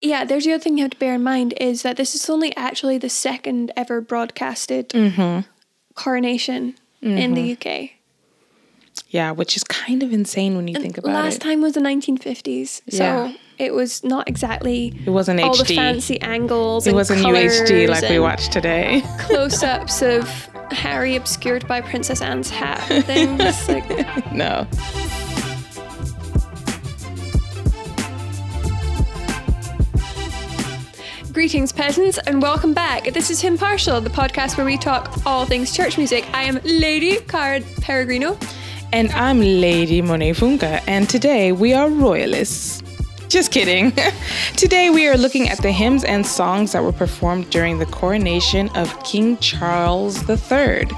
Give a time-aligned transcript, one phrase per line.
[0.00, 2.28] Yeah, there's the other thing you have to bear in mind is that this is
[2.30, 5.40] only actually the second ever broadcasted Mm-hmm.
[5.94, 7.90] coronation in the UK.
[9.10, 11.24] Yeah, which is kind of insane when you think about Last it.
[11.24, 13.32] Last time was the 1950s, so Yeah.
[13.58, 16.86] it was not exactly It wasn't all the fancy angles.
[16.86, 19.02] It wasn't UHD like we watch today.
[19.18, 20.28] Close-ups of
[20.70, 23.68] Harry obscured by Princess Anne's hat and things.
[23.68, 23.88] like,
[24.32, 24.66] no.
[31.38, 33.12] Greetings, peasants, and welcome back.
[33.12, 36.28] This is Hymnpartial, the podcast where we talk all things church music.
[36.32, 38.36] I am Lady Cara Peregrino.
[38.92, 42.82] And I'm Lady Monet Funka, and today we are royalists.
[43.28, 43.92] Just kidding.
[44.56, 48.68] today we are looking at the hymns and songs that were performed during the coronation
[48.70, 50.88] of King Charles III.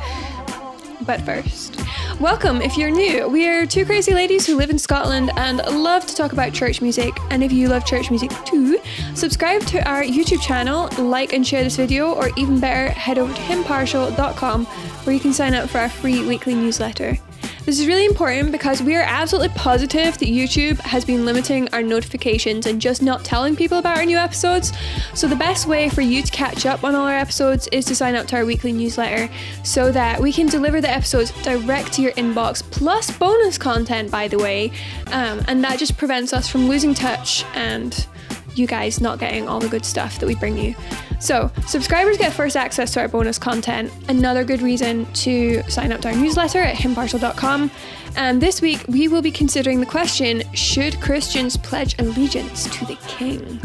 [1.10, 1.76] But first,
[2.20, 3.26] welcome if you're new.
[3.26, 6.80] We are two crazy ladies who live in Scotland and love to talk about church
[6.80, 7.18] music.
[7.30, 8.78] And if you love church music too,
[9.14, 13.34] subscribe to our YouTube channel, like and share this video, or even better, head over
[13.34, 17.18] to hymnpartial.com where you can sign up for our free weekly newsletter.
[17.66, 21.82] This is really important because we are absolutely positive that YouTube has been limiting our
[21.82, 24.72] notifications and just not telling people about our new episodes.
[25.14, 27.94] So, the best way for you to catch up on all our episodes is to
[27.94, 29.28] sign up to our weekly newsletter
[29.62, 34.26] so that we can deliver the episodes direct to your inbox, plus bonus content, by
[34.26, 34.72] the way.
[35.08, 38.06] Um, and that just prevents us from losing touch and
[38.54, 40.74] you guys not getting all the good stuff that we bring you.
[41.20, 43.92] So, subscribers get first access to our bonus content.
[44.08, 47.70] Another good reason to sign up to our newsletter at hymnpartial.com.
[48.16, 52.96] And this week, we will be considering the question Should Christians pledge allegiance to the
[53.06, 53.60] king?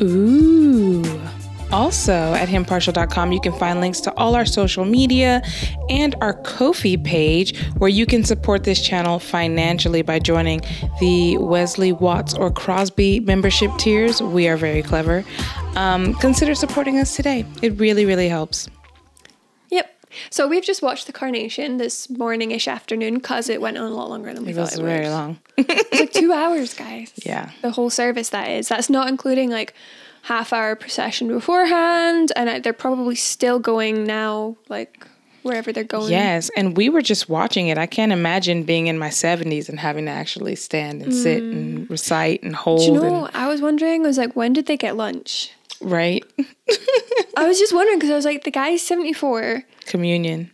[0.00, 1.04] Ooh.
[1.70, 5.42] Also, at hymnpartial.com, you can find links to all our social media
[5.90, 10.62] and our Ko-fi page where you can support this channel financially by joining
[10.98, 14.22] the Wesley Watts or Crosby membership tiers.
[14.22, 15.24] We are very clever.
[15.78, 17.44] Um, consider supporting us today.
[17.62, 18.68] It really, really helps.
[19.70, 19.88] Yep.
[20.30, 23.94] So, we've just watched the Carnation this morning ish afternoon because it went on a
[23.94, 24.90] lot longer than we It thought was it was.
[24.90, 25.38] very long.
[25.56, 27.12] It's like two hours, guys.
[27.24, 27.50] Yeah.
[27.62, 28.68] The whole service, that is.
[28.68, 29.72] That's not including like
[30.22, 32.32] half hour procession beforehand.
[32.34, 35.06] And I, they're probably still going now, like
[35.44, 36.10] wherever they're going.
[36.10, 37.78] Yes, and we were just watching it.
[37.78, 41.88] I can't imagine being in my 70s and having to actually stand and sit and
[41.88, 42.80] recite and hold.
[42.80, 45.52] Do you and- know, I was wondering, I was like, when did they get lunch?
[45.80, 46.24] Right?
[47.36, 49.64] I was just wondering because I was like, the guy's 74.
[49.86, 50.50] Communion.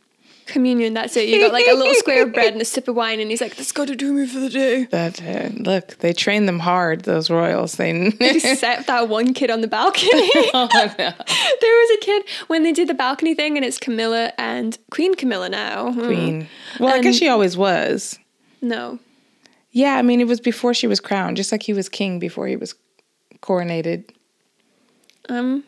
[0.46, 1.28] Communion, that's it.
[1.28, 3.40] You got like a little square of bread and a sip of wine, and he's
[3.40, 4.84] like, that's got to do me for the day.
[4.84, 7.04] That uh, look, they train them hard.
[7.04, 7.76] Those royals.
[7.76, 10.10] They He set that one kid on the balcony.
[10.54, 10.94] oh, no.
[10.98, 15.14] there was a kid when they did the balcony thing, and it's Camilla and Queen
[15.14, 15.92] Camilla now.
[15.92, 16.06] Hmm.
[16.06, 16.48] Queen.
[16.78, 18.18] Well, I guess she always was.
[18.60, 18.98] No.
[19.70, 22.46] Yeah, I mean, it was before she was crowned, just like he was king before
[22.46, 22.74] he was
[23.40, 24.10] coronated.
[25.28, 25.64] Um,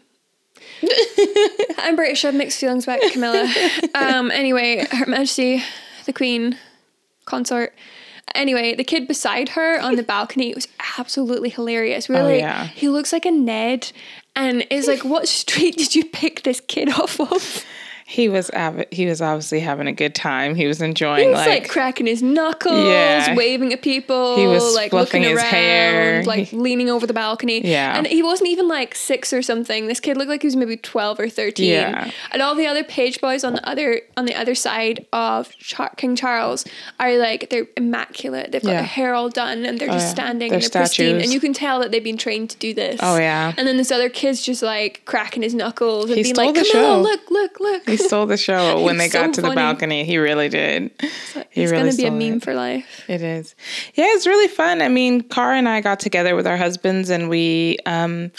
[1.79, 2.25] I'm British.
[2.25, 3.51] I have mixed feelings about Camilla.
[3.95, 5.63] Um, anyway, Her Majesty,
[6.05, 6.59] the Queen,
[7.25, 7.75] consort.
[8.35, 10.69] Anyway, the kid beside her on the balcony was
[10.99, 12.09] absolutely hilarious.
[12.09, 12.65] We were Oh, like, yeah.
[12.67, 13.91] he looks like a Ned,
[14.35, 17.65] and is like, what street did you pick this kid off of?
[18.09, 20.55] He was av- he was obviously having a good time.
[20.55, 23.35] He was enjoying He was like, like, cracking his knuckles, Yeah.
[23.35, 24.37] waving at people.
[24.37, 26.23] He was like looking his around, hair.
[26.25, 27.67] like leaning over the balcony.
[27.67, 27.97] Yeah.
[27.99, 29.89] and he wasn't even like six or something.
[29.89, 31.71] This kid looked like he was maybe twelve or thirteen.
[31.73, 32.09] Yeah.
[32.31, 35.93] and all the other page boys on the other on the other side of Char-
[35.97, 36.65] King Charles
[37.01, 38.53] are like they're immaculate.
[38.53, 38.77] They've got Yeah.
[38.83, 40.13] their hair all done and they're oh, just yeah.
[40.13, 42.73] standing They're and they're pristine, and you can tell that they've been trained to do
[42.73, 43.01] this.
[43.03, 43.53] Oh, yeah.
[43.57, 46.65] and then this other kid's just like cracking his knuckles and He being like, "Camilla,
[46.71, 47.01] show.
[47.01, 49.57] look, look, look." He stole the show when they It's got so to the funny.
[49.57, 50.05] balcony.
[50.05, 50.91] He really did.
[51.51, 52.45] He It's really gonna be a meme it.
[52.45, 53.03] for life.
[53.09, 53.55] It is.
[53.95, 54.83] Yeah, it's really fun.
[54.83, 58.31] I mean, Cara and I got together with our husbands and we um,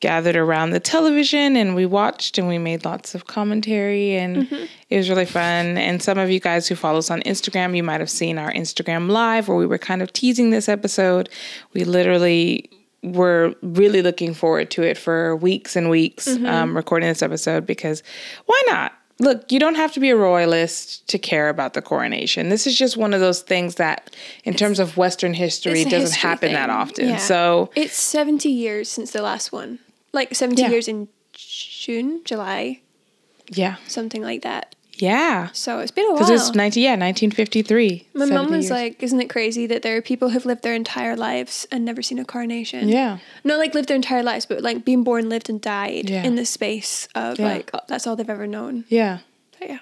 [0.00, 4.46] gathered around the television and we watched and we made lots of commentary and
[4.90, 5.76] it was really fun.
[5.76, 8.52] And some of you guys who follow us on Instagram, you might have seen our
[8.52, 11.28] Instagram live where we were kind of teasing this episode.
[11.72, 12.70] We literally
[13.02, 18.02] were really looking forward to it for weeks and weeks um, recording this episode because
[18.46, 18.92] why not?
[19.20, 22.50] Look, you don't have to be a royalist to care about the coronation.
[22.50, 26.20] This is just one of those things that, in terms of Western history, doesn't history
[26.20, 27.08] happen that often.
[27.08, 27.16] Yeah.
[27.16, 29.80] So, It's 70 years since the last one.
[30.12, 30.70] Like 70 Yeah.
[30.70, 32.80] years in June, July,
[33.50, 34.74] yeah, something like that.
[35.00, 36.18] Yeah, So it's been a while.
[36.18, 38.06] because it's nineteen, yeah, nineteen fifty three.
[38.14, 41.16] My mum was like, Isn't it crazy that there are people who've lived their entire
[41.16, 42.88] lives and never seen a coronation?
[42.88, 46.24] yeah, Not like lived their entire lives, but like being born, lived, and died Yeah.
[46.24, 47.46] in the space of Yeah.
[47.48, 48.84] like, oh, that's all they've ever known.
[48.88, 49.18] yeah.
[49.58, 49.78] But yeah.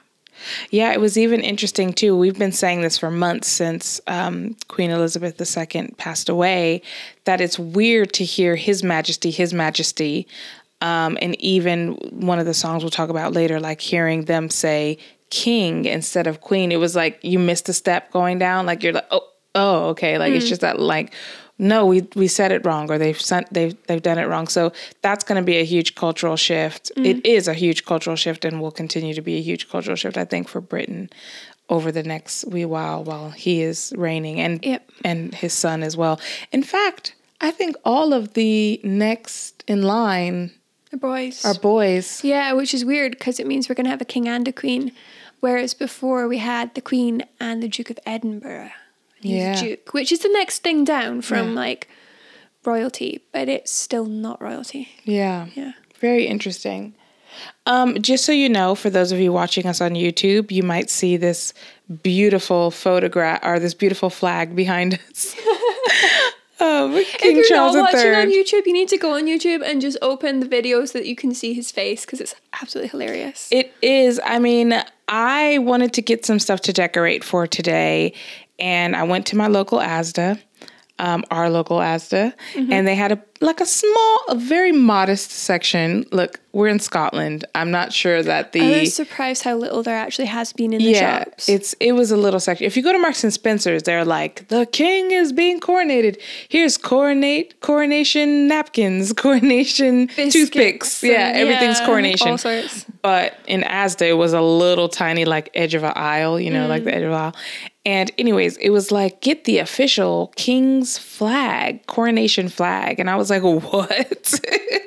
[0.71, 2.15] Yeah, it was even interesting too.
[2.15, 6.83] We've been saying this for months since um, Queen Elizabeth II passed away
[7.25, 10.27] that it's weird to hear His Majesty, His Majesty.
[10.81, 14.99] Um, and even one of the songs we'll talk about later, like hearing them say
[15.31, 18.67] king instead of queen, it was like you missed a step going down.
[18.67, 20.19] Like you're like, oh, oh, okay.
[20.19, 21.13] Like it's just that like
[21.59, 24.47] no, we we said it wrong or they've sent they've they've done it wrong.
[24.49, 26.93] So that's going to be a huge cultural shift.
[26.97, 30.19] It is a huge cultural shift and will continue to be a huge cultural shift
[30.19, 31.09] I think for Britain
[31.71, 34.91] over the next wee while while he is reigning and Yep.
[35.05, 36.21] and his son as well.
[36.53, 40.53] In fact, I think all of the next in line
[40.91, 41.45] The boys.
[41.45, 42.23] Our boys.
[42.23, 44.53] yeah, which is weird because it means we're going to have a king and a
[44.53, 44.93] queen.
[45.41, 48.71] Whereas before we had the queen and the Duke of Edinburgh.
[49.21, 49.61] Yeah.
[49.61, 51.89] Duke, which is the next thing down from like
[52.65, 54.89] royalty, but it's still not royalty.
[55.05, 55.49] Yeah.
[55.55, 55.73] Yeah.
[56.01, 56.95] Very interesting.
[57.67, 60.89] Um, just so you know, for those of you watching us on YouTube, you might
[60.89, 61.53] see this
[62.03, 65.35] beautiful photograph or this beautiful flag behind us.
[66.59, 69.63] um, King if you're Charles not watching on YouTube, you need to go on YouTube
[69.63, 72.89] and just open the video so that you can see his face because it's absolutely
[72.89, 73.49] hilarious.
[73.51, 74.21] It is.
[74.25, 78.15] I mean, I wanted to get some stuff to decorate for today,
[78.59, 80.41] and I went to my local ASDA,
[80.99, 82.73] um, our local ASDA, Mm-hmm.
[82.73, 86.07] and they had a like a small, a very modest section.
[86.11, 87.45] Look, we're in Scotland.
[87.55, 90.79] I'm not sure that the I was surprised how little there actually has been in
[90.79, 91.47] the yeah, shops.
[91.51, 92.65] it's it was a little section.
[92.67, 96.19] If you go to Marks and Spencers, they're like the king is being coronated.
[96.49, 101.03] Here's coronate coronation napkins, coronation toothpicks.
[101.03, 102.29] and- Yeah, everything's yeah, coronation.
[102.29, 102.87] All sorts.
[103.03, 106.67] But in Asda, it was a little tiny like edge of an aisle, you know,
[106.67, 107.35] like the edge of an aisle.
[107.87, 113.31] And anyways, it was like get the official king's flag, coronation flag, and I was
[113.31, 114.41] like, what?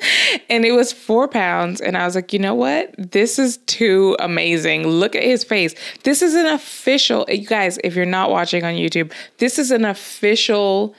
[0.50, 2.94] and it was four pounds, and I was like, you know what?
[2.98, 4.86] This is too amazing.
[4.86, 5.74] Look at his face.
[6.04, 7.25] This is an official.
[7.30, 10.94] You guys, if you're not watching on YouTube, this is an official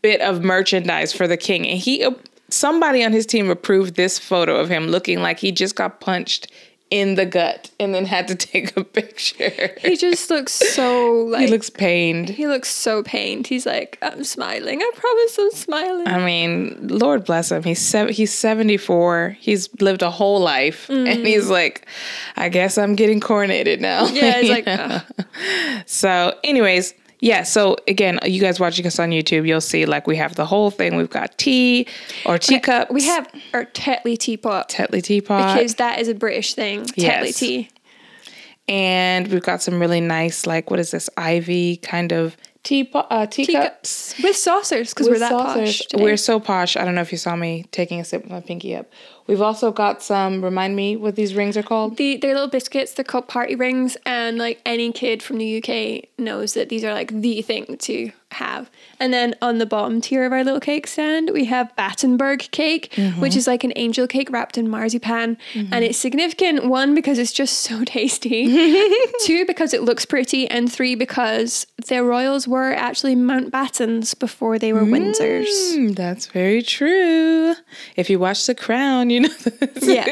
[0.00, 2.08] bit of merchandise for the king, and he.
[2.50, 6.46] Somebody on his team approved this photo of him looking like he just got punched
[6.94, 9.74] in the gut and then had to take a picture.
[9.80, 12.28] He just looks so like He looks pained.
[12.28, 13.48] he looks so pained.
[13.48, 14.80] He's like, I'm smiling.
[14.80, 16.06] I promise I'm smiling.
[16.06, 17.64] I mean, Lord bless him.
[17.64, 19.36] He's sev- he's 74.
[19.40, 21.26] He's lived a whole life and mm.
[21.26, 21.84] he's like,
[22.36, 24.06] I guess I'm getting coronated now.
[24.06, 25.84] yeah, it's like ugh.
[25.86, 26.94] So, anyways,
[27.24, 27.42] yeah.
[27.42, 30.70] So again, you guys watching us on YouTube, you'll see like we have the whole
[30.70, 30.96] thing.
[30.96, 31.86] We've got tea
[32.26, 32.92] or teacups.
[32.92, 36.84] we have our Tetley teapot Tetley teapot, because that is a British thing.
[36.84, 36.96] Tetley
[37.32, 37.38] Yes.
[37.38, 37.68] tea.
[38.68, 43.26] and we've got some really nice like what is this ivy kind of teapot uh,
[43.26, 44.14] teacups.
[44.14, 45.78] Teacups with saucers because we're that saucers.
[45.78, 45.86] posh.
[45.86, 46.02] Today.
[46.02, 46.76] We're so posh.
[46.76, 48.86] I don't know if you saw me taking a sip with my pinky up.
[49.26, 50.44] We've also got some.
[50.44, 51.96] Remind me what these rings are called.
[51.96, 52.94] the they're little biscuits.
[52.94, 56.92] They're called party rings, and like any kid from the UK knows that these are
[56.92, 58.70] like the thing to have.
[59.00, 62.92] And then on the bottom tier of our little cake stand, we have Battenberg cake,
[62.94, 63.20] Mm-hmm.
[63.20, 67.32] which is like an angel cake wrapped in marzipan, and it's significant one because it's
[67.32, 68.46] just so tasty,
[69.22, 74.72] two because it looks pretty, and three because their royals were actually Mountbattens before they
[74.72, 75.46] were Windsors.
[75.74, 77.54] Mm, that's very true.
[77.96, 79.82] If you watch The Crown, you know this.
[79.86, 80.04] Yeah.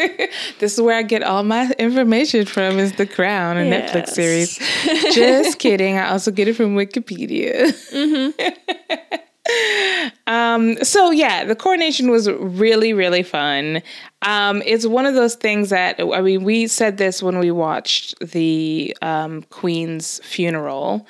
[0.58, 2.78] this is where I get all my information from.
[2.78, 4.58] Is The Crown, a Netflix series?
[5.14, 5.98] Just kidding.
[5.98, 7.72] I also get it from Wikipedia.
[10.26, 10.82] um.
[10.85, 13.82] So yeah, the coronation was really really fun.
[14.23, 14.62] Um.
[14.64, 18.96] It's one of those things that I mean, we said this when we watched the
[19.03, 21.06] um, Queen's funeral.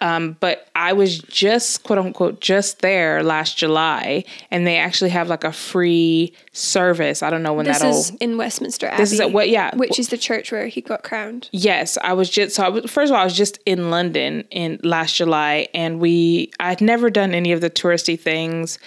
[0.00, 5.28] Um, but I was just quote unquote just there last July, and they actually have
[5.28, 7.22] like a free service.
[7.22, 7.96] I don't know when This that'll.
[7.96, 9.02] This is in Westminster Abbey.
[9.02, 9.48] This is at what?
[9.48, 11.48] Yeah, Which is the church where he got crowned.
[11.52, 14.44] Yes, I was just so I was, first of all I was just in London
[14.50, 18.78] in last July and we I'd never done any of the touristy things,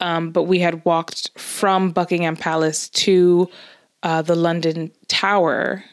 [0.00, 3.48] um, but we had walked from Buckingham Palace to
[4.02, 5.84] uh, the London Tower,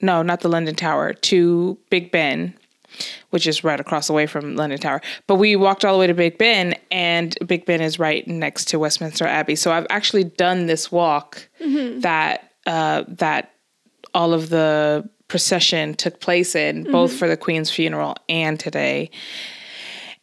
[0.00, 2.54] no, not the London Tower, to Big Ben,
[3.30, 5.00] which is right across the way from London Tower.
[5.26, 8.66] But we walked all the way to Big Ben, and Big Ben is right next
[8.68, 9.56] to Westminster Abbey.
[9.56, 11.48] So I've actually done this walk
[12.00, 13.52] that uh, that
[14.14, 19.10] all of the procession took place in, both for the Queen's funeral and today.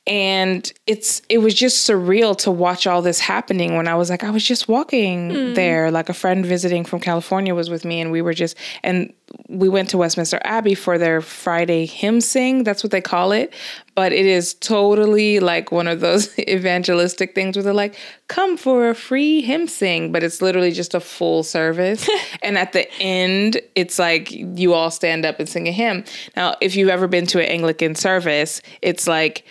[0.05, 4.23] And it's it was just surreal to watch all this happening when I was like
[4.23, 5.53] I was just walking Hmm.
[5.53, 5.91] there.
[5.91, 9.13] Like a friend visiting from California was with me and we were just and
[9.47, 13.53] we went to Westminster Abbey for their Friday hymn sing that's what they call it.
[13.95, 17.95] But it is totally like one of those evangelistic things where they're like
[18.27, 22.09] come for a free hymn sing but it's literally just a full service.
[22.43, 26.03] And at the end it's like you all stand up and sing a hymn.
[26.35, 29.45] Now if you've ever been to an Anglican service it's like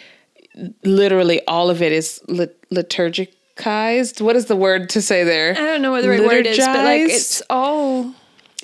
[0.84, 4.20] literally all of it is lit- liturgicized.
[4.20, 5.52] What is the word to say there?
[5.52, 8.12] I don't know what the right word is, but like it's all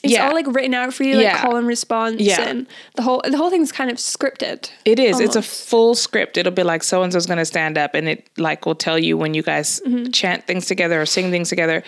[0.04, 0.28] it's Yeah.
[0.28, 1.40] all like written out for you, like Yeah.
[1.42, 2.40] call and response, Yeah.
[2.49, 4.71] and the whole the whole thing's kind of scripted.
[4.85, 5.18] It is.
[5.18, 6.37] It's a full script.
[6.38, 8.97] It'll be like so and so's going to stand up, and it like will tell
[8.99, 10.11] you when you guys Mm-hmm.
[10.12, 11.83] chant things together or sing things together,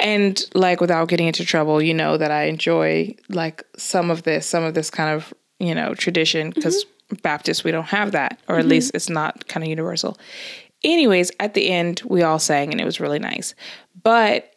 [0.00, 4.44] and like without getting into trouble, you know that I enjoy like some of this,
[4.46, 6.88] some of this kind of you know tradition because Mm-hmm.
[7.22, 8.70] Baptists we don't have that, or at mm-hmm.
[8.70, 10.18] least it's not kind of universal.
[10.84, 13.54] Anyways, at the end we all sang, and it was really nice,
[14.02, 14.52] but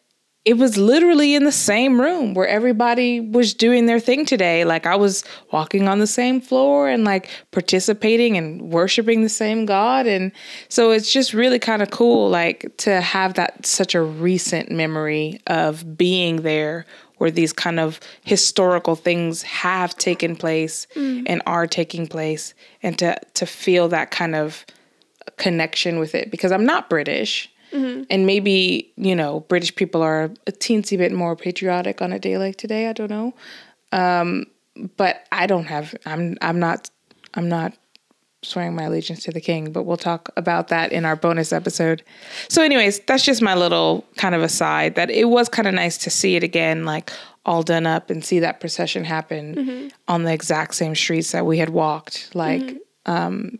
[0.45, 4.63] it was literally in the same room where everybody was doing their thing today.
[4.63, 9.65] Like I was walking on the same floor and like participating and worshiping the same
[9.65, 10.05] God.
[10.05, 10.31] And
[10.69, 15.41] so it's just really kind of cool, like to have that such a recent memory
[15.47, 16.85] of being there
[17.17, 22.53] where these kind of historical things have taken place and are taking place
[22.83, 24.65] and to to feel that kind of
[25.37, 27.51] connection with it because I'm not British.
[28.09, 32.37] And maybe, you know, British people are a teensy bit more patriotic on a day
[32.37, 32.87] like today.
[32.87, 33.33] I don't know.
[33.91, 34.45] Um,
[34.97, 36.89] but I don't have I'm I'm not
[37.33, 37.73] I'm not
[38.45, 42.03] swearing my allegiance to the king, but we'll talk about that in our bonus episode.
[42.47, 45.97] So anyways, that's just my little kind of aside that it was kind of nice
[45.99, 47.11] to see it again like
[47.45, 51.59] all done up and see that procession happen on the exact same streets that we
[51.59, 52.75] had walked like
[53.05, 53.59] um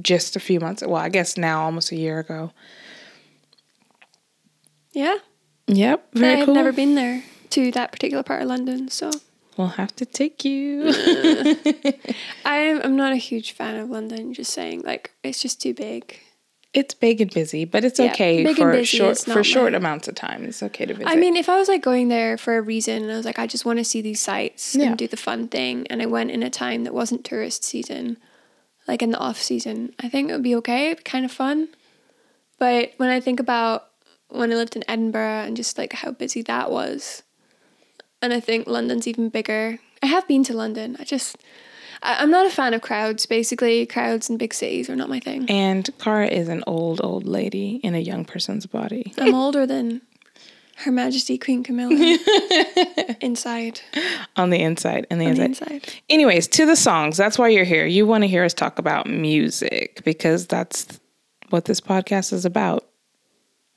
[0.00, 2.52] just a few months well, I guess now almost a year ago.
[4.92, 5.16] Yeah,
[5.68, 6.40] Yep, very cool.
[6.40, 6.54] I've cool.
[6.54, 9.10] never been there to that particular part of London, so
[9.56, 10.92] We'll have to take you.
[12.44, 14.32] I'm I'm not a huge fan of London.
[14.34, 16.18] Just saying, like it's just too big.
[16.74, 19.72] it's big and busy, but it's Yeah, okay big and for busy short for short
[19.72, 20.44] my- amounts of time.
[20.44, 21.08] It's okay to visit.
[21.08, 23.38] I mean, if I was like going there for a reason and I was like,
[23.38, 24.88] I just want to see these sites Yeah.
[24.88, 28.18] and do the fun thing, and I went in a time that wasn't tourist season,
[28.86, 31.32] like in the off season, I think it would be okay, it'd be kind of
[31.32, 31.68] fun.
[32.58, 33.88] But when I think about
[34.28, 37.22] when I lived in Edinburgh and just like how busy that was,
[38.26, 39.78] and I think London's even bigger.
[40.02, 40.96] I have been to London.
[41.00, 41.38] I just,
[42.02, 43.24] I, I'm not a fan of crowds.
[43.26, 45.48] Basically, crowds in big cities are not my thing.
[45.48, 49.12] and Cara is an old old lady in a young person's body.
[49.18, 50.02] I'm older than
[50.76, 51.94] Her Majesty Queen Camilla
[53.20, 53.80] inside
[54.36, 55.70] on the inside and the the inside.
[55.72, 55.94] inside.
[56.10, 57.16] Anyways, to the songs.
[57.16, 57.86] That's why you're here.
[57.86, 61.00] You want to hear us talk about music because that's
[61.50, 62.84] what this podcast is about.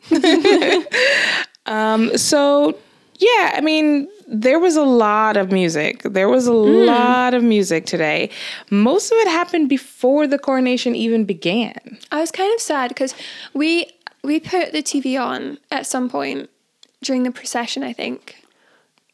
[1.65, 2.77] um, so
[3.19, 6.01] yeah, I mean, there was a lot of music.
[6.03, 8.29] There was a lot of music today.
[8.71, 11.99] Most of it happened before the coronation even began.
[12.11, 13.13] I was kind of sad because
[13.53, 13.85] we
[14.23, 16.49] we put the TV on at some point
[17.03, 18.35] during the procession, I think,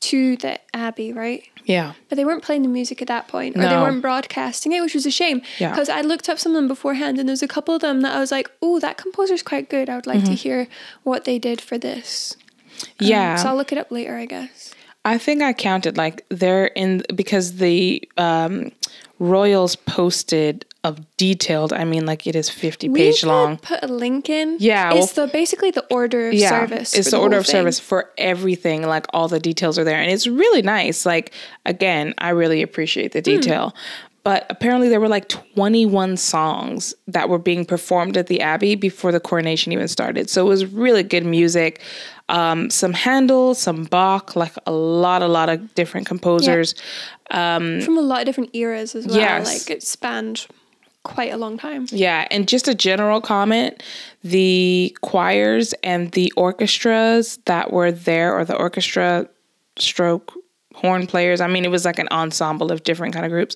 [0.01, 1.43] to the Abbey, right?
[1.65, 1.93] Yeah.
[2.09, 4.93] But they weren't playing the music at that point, or they weren't broadcasting it, which
[4.93, 5.41] was a shame.
[5.59, 5.71] Yeah.
[5.71, 8.15] Because I looked up some of them beforehand, and there's a couple of them that
[8.15, 9.89] I was like, "Oh, that composer's quite good.
[9.89, 10.27] I would like Mm-hmm.
[10.27, 10.67] to hear
[11.03, 12.37] what they did for this."
[12.81, 13.35] Um, Yeah.
[13.37, 14.73] so I'll look it up later, I guess.
[15.03, 18.71] I think I counted like they're in because the um,
[19.19, 21.71] Royals posted of detailed.
[21.73, 23.57] I mean, like it is fifty We page long.
[23.57, 24.57] Put a link in.
[24.59, 26.93] Yeah, it's the basically the order of service.
[26.95, 27.51] It's the, the order of thing.
[27.53, 28.81] service for everything.
[28.81, 31.05] Like all the details are there, and it's really nice.
[31.05, 31.31] Like
[31.67, 33.17] again, I really appreciate Hmm.
[33.17, 33.75] the detail.
[34.23, 39.11] But apparently, there were like 21 songs that were being performed at the Abbey before
[39.11, 40.31] the coronation even started.
[40.31, 41.79] So it was really good music.
[42.27, 46.73] Um, some Handel, some Bach, like a lot, a lot of different composers.
[47.31, 49.17] um from a lot of different eras as well.
[49.17, 49.47] Yes.
[49.47, 50.47] Like it spanned
[51.03, 51.85] quite a long time.
[51.91, 53.83] Yeah, and just a general comment
[54.23, 59.27] the choirs and the orchestras that were there, or the orchestra
[59.77, 60.33] stroke
[60.73, 63.55] horn players, I mean, it was like an ensemble of different kind of groups,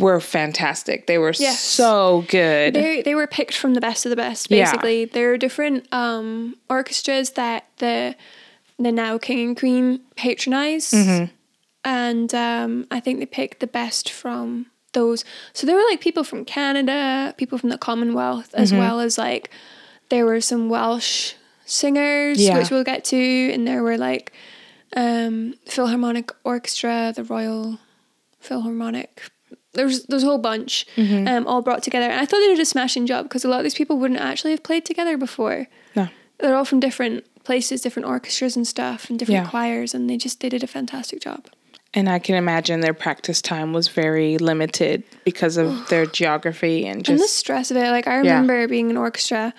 [0.00, 1.06] were fantastic.
[1.06, 1.60] They were Yes.
[1.60, 2.74] so good.
[2.74, 4.50] They they were picked from the best of the best.
[4.50, 4.64] Yeah.
[4.64, 8.14] Basically, there are different um, orchestras that the
[8.78, 11.24] the now king and queen patronize, Mm-hmm.
[11.84, 15.24] and um, I think they picked the best from those.
[15.52, 18.62] So there were like people from Canada, people from the Commonwealth, Mm-hmm.
[18.62, 19.50] as well as like
[20.08, 21.34] there were some Welsh
[21.66, 22.58] singers, Yeah.
[22.58, 23.16] which we'll get to,
[23.52, 24.32] and there were like
[24.96, 27.78] um, Philharmonic Orchestra, the Royal
[28.40, 29.30] Philharmonic
[29.72, 31.28] there's there's a whole bunch Mm-hmm.
[31.28, 32.06] um, all brought together.
[32.06, 34.20] And I thought they did a smashing job because a lot of these people wouldn't
[34.20, 35.66] actually have played together before.
[35.94, 36.08] No.
[36.38, 39.50] They're all from different places, different orchestras and stuff, and different Yeah.
[39.50, 41.46] choirs, and they just they did a fantastic job.
[41.92, 47.00] And I can imagine their practice time was very limited because of their geography and
[47.04, 49.52] just and the stress of it, like I remember being in orchestra,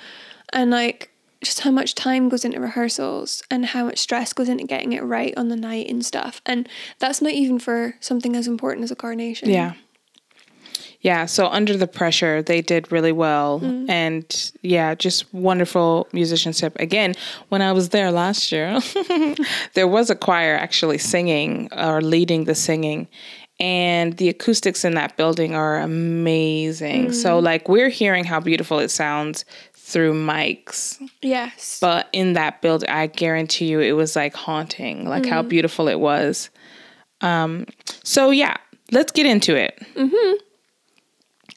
[0.53, 1.09] and like
[1.43, 5.03] just how much time goes into rehearsals and how much stress goes into getting it
[5.03, 6.39] right on the night and stuff.
[6.45, 9.49] And that's not even for something as important as a coronation.
[9.49, 9.73] yeah.
[11.01, 13.59] Yeah, so under the pressure, they did really well.
[13.89, 16.75] And yeah, just wonderful musicianship.
[16.79, 17.15] Again,
[17.49, 18.79] when I was there last year,
[19.73, 23.07] there was a choir actually singing or leading the singing.
[23.59, 27.13] And the acoustics in that building are amazing.
[27.13, 30.99] So, like, we're hearing how beautiful it sounds through mics.
[31.21, 31.77] Yes.
[31.79, 35.99] But in that building, I guarantee you it was like haunting, like how beautiful it
[35.99, 36.49] was.
[37.21, 37.67] Um,
[38.03, 38.57] so, yeah,
[38.91, 39.79] let's get into it.
[39.93, 40.37] Mm-hmm.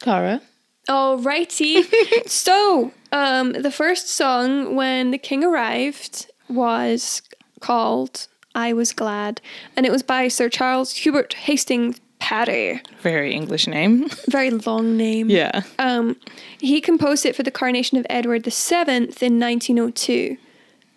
[0.00, 0.40] Cara?
[0.88, 1.84] Alrighty.
[2.28, 7.22] so, um, the first song when the king arrived was
[7.60, 9.40] called I Was Glad,
[9.76, 12.80] and it was by Sir Charles Hubert Hastings Parry.
[13.00, 14.08] Very English name.
[14.28, 15.28] Very long name.
[15.30, 15.62] yeah.
[15.78, 16.16] Um,
[16.60, 20.36] he composed it for the coronation of Edward VII in 1902.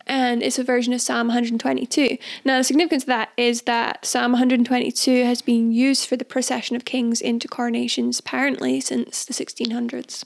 [0.08, 2.18] And it's a version of Psalm 122.
[2.46, 6.76] Now, the significance of that is that Psalm 122 has been used for the procession
[6.76, 10.24] of kings into coronations apparently since the 1600s.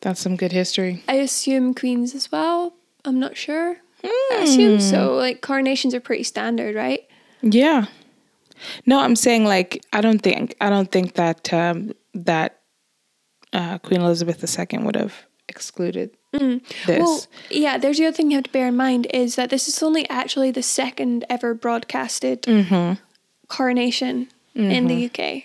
[0.00, 1.02] That's some good history.
[1.08, 2.74] I assume queens as well.
[3.04, 3.78] I'm not sure.
[4.04, 5.14] I assume so.
[5.14, 7.00] Like coronations are pretty standard, right?
[7.40, 7.86] Yeah.
[8.86, 12.60] No, I'm saying like I don't think I don't think that um, that
[13.52, 15.14] uh, Queen Elizabeth II would have
[15.48, 16.62] excluded Mm.
[16.86, 16.98] this.
[16.98, 19.68] Well, yeah, there's the other thing you have to bear in mind is that this
[19.68, 23.00] is only actually the second ever broadcasted mm-hmm.
[23.48, 25.36] coronation in the mm-hmm.
[25.36, 25.44] UK.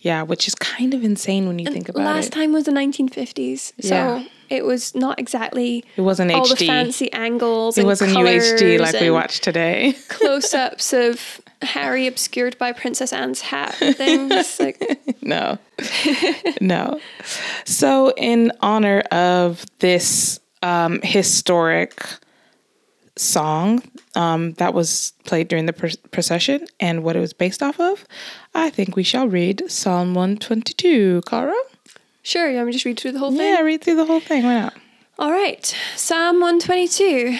[0.00, 2.16] yeah, which is kind of insane when you think about Last it.
[2.16, 4.24] Last time was the 1950s, so Yeah.
[4.52, 7.78] It was not exactly It wasn't all the fancy angles.
[7.78, 9.94] It wasn't UHD like we watch today.
[10.08, 14.60] Close-ups of Harry obscured by Princess Anne's hat and things.
[14.60, 15.58] like, no.
[16.60, 17.00] no.
[17.64, 22.04] So, in honor of this um, historic
[23.16, 23.82] song
[24.14, 28.04] um, that was played during the pr- procession and what it was based off of,
[28.54, 31.22] I think we shall read Psalm 122.
[31.26, 31.54] Cara?
[32.22, 33.40] Sure, you want me to just read through the whole thing?
[33.40, 34.44] Yeah, read through the whole thing.
[34.44, 34.74] Why not?
[35.18, 35.64] All right,
[35.96, 37.38] Psalm 122.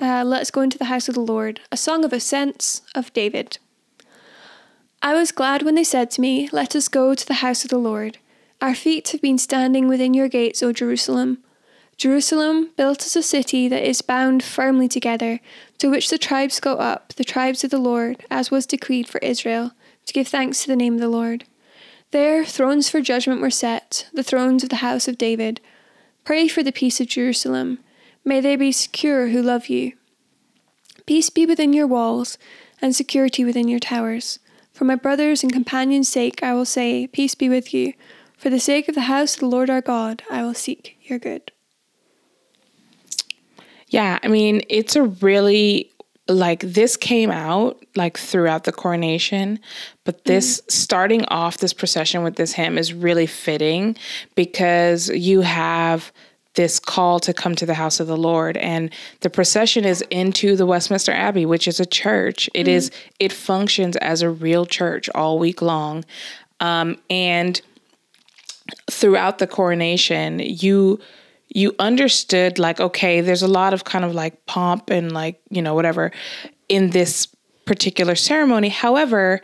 [0.00, 3.58] Uh, Let's go into the house of the Lord, a song of ascents of David.
[5.02, 7.70] I was glad when they said to me, Let us go to the house of
[7.70, 8.18] the Lord.
[8.60, 11.38] Our feet have been standing within your gates, O Jerusalem.
[11.96, 15.40] Jerusalem, built as a city that is bound firmly together,
[15.78, 19.18] to which the tribes go up, the tribes of the Lord, as was decreed for
[19.18, 19.72] Israel,
[20.04, 21.44] to give thanks to the name of the Lord.
[22.12, 25.60] There thrones for judgment were set, the thrones of the house of David.
[26.24, 27.78] Pray for the peace of Jerusalem.
[28.24, 29.92] May they be secure who love you.
[31.06, 32.38] Peace be within your walls,
[32.82, 34.38] and security within your towers.
[34.72, 37.94] For my brothers and companions' sake, I will say, Peace be with you.
[38.36, 41.18] For the sake of the house of the Lord our God, I will seek your
[41.18, 41.52] good.
[43.88, 45.92] Yeah, I mean, it's a really
[46.28, 49.60] like this came out like throughout the coronation,
[50.04, 53.96] but this starting off this procession with this hymn is really fitting
[54.34, 56.12] because you have
[56.54, 60.56] this call to come to the house of the Lord and the procession is into
[60.56, 62.50] the Westminster Abbey, which is a church.
[62.54, 66.04] It is it functions as a real church all week long.
[66.58, 67.60] Um, and
[68.90, 70.98] throughout the coronation, you
[71.48, 75.62] you understood like okay, there's a lot of kind of like pomp and like, you
[75.62, 76.12] know, whatever
[76.68, 77.26] in this
[77.64, 78.68] particular ceremony.
[78.68, 79.40] However,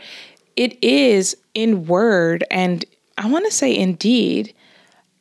[0.56, 2.84] it is in word and
[3.18, 4.54] I want to say indeed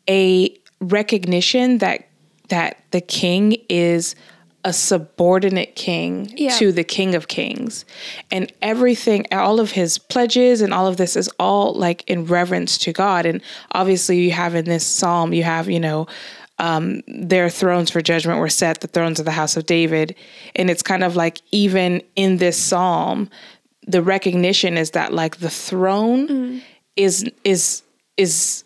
[0.09, 2.07] a recognition that
[2.49, 4.15] that the king is
[4.63, 6.51] a subordinate king Yeah.
[6.57, 7.83] to the king of kings
[8.29, 12.77] and everything all of his pledges and all of this is all like in reverence
[12.79, 13.41] to god and
[13.71, 16.05] obviously you have in this psalm you have you know
[16.67, 20.15] um, their thrones for judgment were set the thrones of the house of david
[20.56, 23.30] and it's kind of like even in this psalm
[23.88, 26.62] the recognition is that like the throne
[26.95, 27.82] is is
[28.15, 28.63] is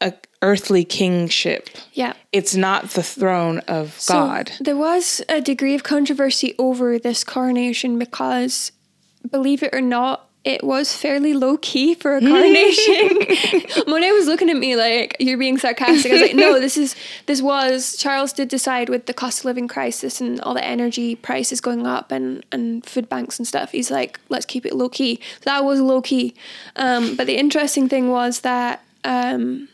[0.00, 2.12] a earthly kingship Yeah.
[2.32, 4.52] it's not the throne of So God.
[4.60, 8.72] there was a degree of controversy over this coronation because,
[9.30, 13.18] believe it or not, it was fairly low key for a coronation.
[13.86, 16.10] Monet was looking at me like you're being sarcastic.
[16.10, 19.44] I was like, no, this is this was Charles did decide with the cost of
[19.44, 23.72] living crisis and all the energy prices going up and and food banks and stuff.
[23.72, 25.20] He's like, let's keep it low key.
[25.40, 26.34] So that was low key.
[26.76, 28.82] Um, but the interesting thing was that.
[29.04, 29.68] Um,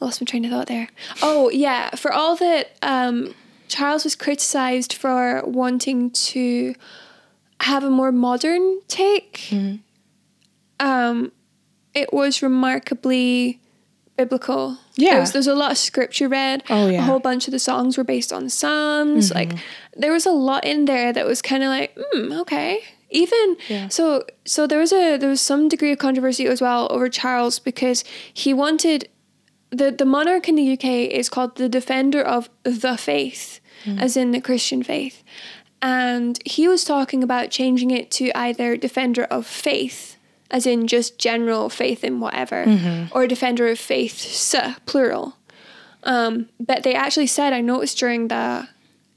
[0.00, 0.88] I lost my train of thought there.
[1.22, 3.34] Oh yeah, for all that um,
[3.68, 6.74] Charles was criticized for wanting to
[7.60, 9.46] have a more modern take.
[9.50, 9.76] Mm-hmm.
[10.86, 11.32] Um,
[11.94, 13.60] it was remarkably
[14.16, 14.78] biblical.
[14.96, 15.12] Yeah.
[15.12, 16.62] There was, there's a lot of scripture read.
[16.70, 16.98] Oh, yeah.
[16.98, 19.30] A whole bunch of the songs were based on the Psalms.
[19.30, 19.38] Mm-hmm.
[19.38, 19.58] Like
[19.96, 22.80] there was a lot in there that was kind of like, hmm, okay.
[23.10, 23.88] Even Yeah.
[23.88, 27.60] so, so there was a there was some degree of controversy as well over Charles
[27.60, 29.08] because he wanted
[29.70, 34.32] the the monarch in the UK is called the defender of the faith, as in
[34.32, 35.22] the Christian faith,
[35.84, 40.16] and he was talking about changing it to either defender of faith,
[40.50, 44.16] as in just general faith in whatever, or defender of faith,
[44.86, 45.36] plural.
[46.04, 48.68] Um, but they actually said I noticed during the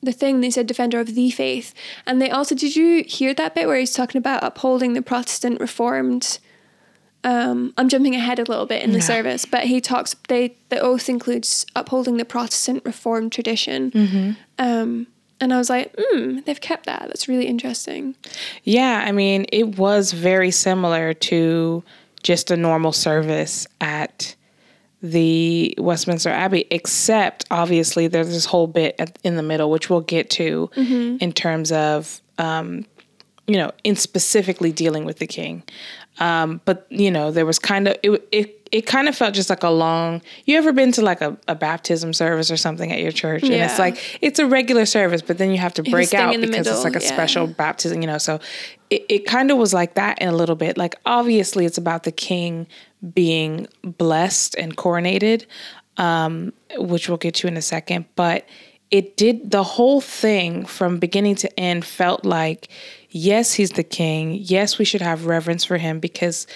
[0.03, 1.73] the thing they said defender of the faith,
[2.05, 5.59] and they also did you hear that bit where he's talking about upholding the Protestant
[5.59, 6.39] Reformed
[7.23, 9.03] um, I'm jumping ahead a little bit in the Yeah.
[9.13, 10.15] service, but he talks.
[10.29, 15.07] They the oath includes upholding the Protestant Reformed tradition, um,
[15.39, 17.03] and I was like, hmm, they've kept that.
[17.07, 18.15] That's really interesting.
[18.63, 21.83] Yeah, I mean, it was very similar to
[22.23, 24.35] just a normal service at
[25.01, 30.01] the Westminster Abbey, except obviously there's this whole bit at, in the middle, which we'll
[30.01, 30.69] get to
[31.21, 32.85] in terms of, um,
[33.45, 35.63] you know, in specifically dealing with the king.
[36.19, 38.27] Um, but you know, there was kind of it.
[38.31, 40.21] It it kind of felt just like a long.
[40.45, 43.53] You ever been to like a, a baptism service or something at your church, and
[43.53, 46.83] it's like it's a regular service, but then you have to break out because it's
[46.83, 47.13] like a yeah.
[47.13, 48.17] special baptism, you know.
[48.17, 48.39] So
[48.89, 50.77] it, it kind of was like that in a little bit.
[50.77, 52.67] Like obviously it's about the king
[53.13, 55.45] being blessed and coronated,
[55.97, 58.05] um, which we'll get to in a second.
[58.15, 58.45] But
[58.89, 62.69] it did the whole thing from beginning to end felt like,
[63.09, 64.33] yes, he's the king.
[64.41, 66.47] Yes, we should have reverence for him because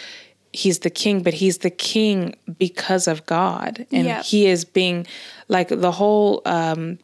[0.53, 3.85] he's the king, but he's the king because of God.
[3.91, 4.23] And Yep.
[4.25, 5.07] he is being
[5.47, 6.99] like the whole um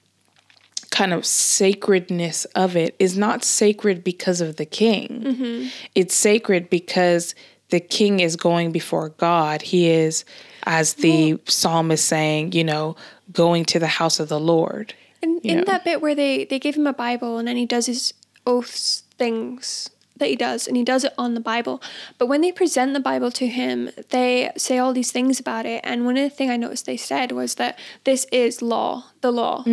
[0.90, 5.70] kind of sacredness of it is not sacred because of the king.
[5.96, 7.36] It's sacred because
[7.70, 9.62] the king is going before God.
[9.62, 10.24] He is,
[10.64, 12.96] as the psalm is saying, you know,
[13.32, 14.94] going to the house of the Lord.
[15.22, 15.64] And in know.
[15.66, 18.14] that bit where they they give him a Bible and then he does his
[18.46, 21.82] oaths things that he does and he does it on the Bible.
[22.18, 25.82] But when they present the Bible to him, they say all these things about it.
[25.84, 29.32] And one of the things I noticed they said was that this is law, the
[29.32, 29.64] law.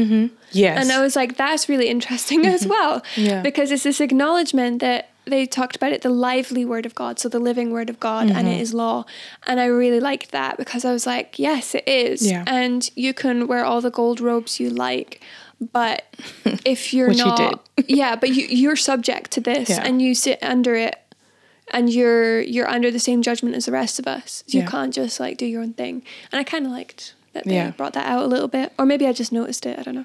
[0.52, 0.80] Yes.
[0.80, 3.02] And I was like, that's really interesting as well.
[3.16, 3.42] Yeah.
[3.42, 7.30] Because it's this acknowledgement that they talked about it, the lively word of God, so
[7.30, 8.48] the living word of God, and Mm-hmm.
[8.48, 9.06] it is law.
[9.46, 12.30] And I really liked that because I was like, yes, it is.
[12.30, 12.44] Yeah.
[12.46, 15.22] And you can wear all the gold robes you like.
[15.72, 16.04] But
[16.64, 19.82] if you're you not, yeah, but you, you're subject to this Yeah.
[19.84, 20.96] and you sit under it
[21.72, 24.44] and you're you're under the same judgment as the rest of us.
[24.46, 24.66] You Yeah.
[24.66, 26.02] can't just like do your own thing.
[26.32, 27.70] And I kind of liked that they Yeah.
[27.70, 29.78] brought that out a little bit, or maybe I just noticed it.
[29.78, 30.04] I don't know.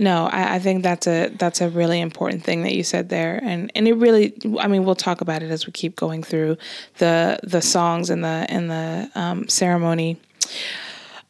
[0.00, 3.38] No, I, I think that's a that's a really important thing that you said there,
[3.42, 6.56] and and it really, I mean, we'll talk about it as we keep going through
[6.98, 10.20] the the songs and the and the um, ceremony.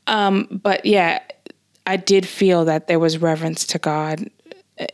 [0.06, 1.20] Um, but yeah,
[1.86, 4.30] I did feel that there was reverence to God,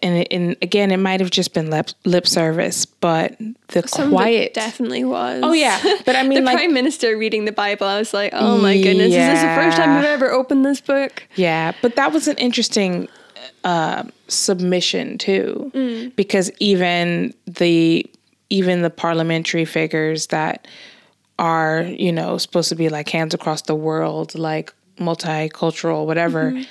[0.03, 3.37] and and again, it might have just been lip lip service, but
[3.69, 4.55] the Some quiet.
[4.55, 5.41] definitely was.
[5.45, 8.33] Oh yeah, but I the mean, like prime minister reading the Bible, I was like,
[8.35, 9.99] oh my goodness, is this the first time Yeah.
[9.99, 11.23] I've ever opened this book?
[11.37, 13.09] Yeah, but that was an interesting
[13.65, 18.05] uh, submission too, because even the
[18.51, 20.67] even the parliamentary figures that
[21.39, 26.63] are you know supposed to be like hands across the world, like multicultural, whatever, mm-hmm.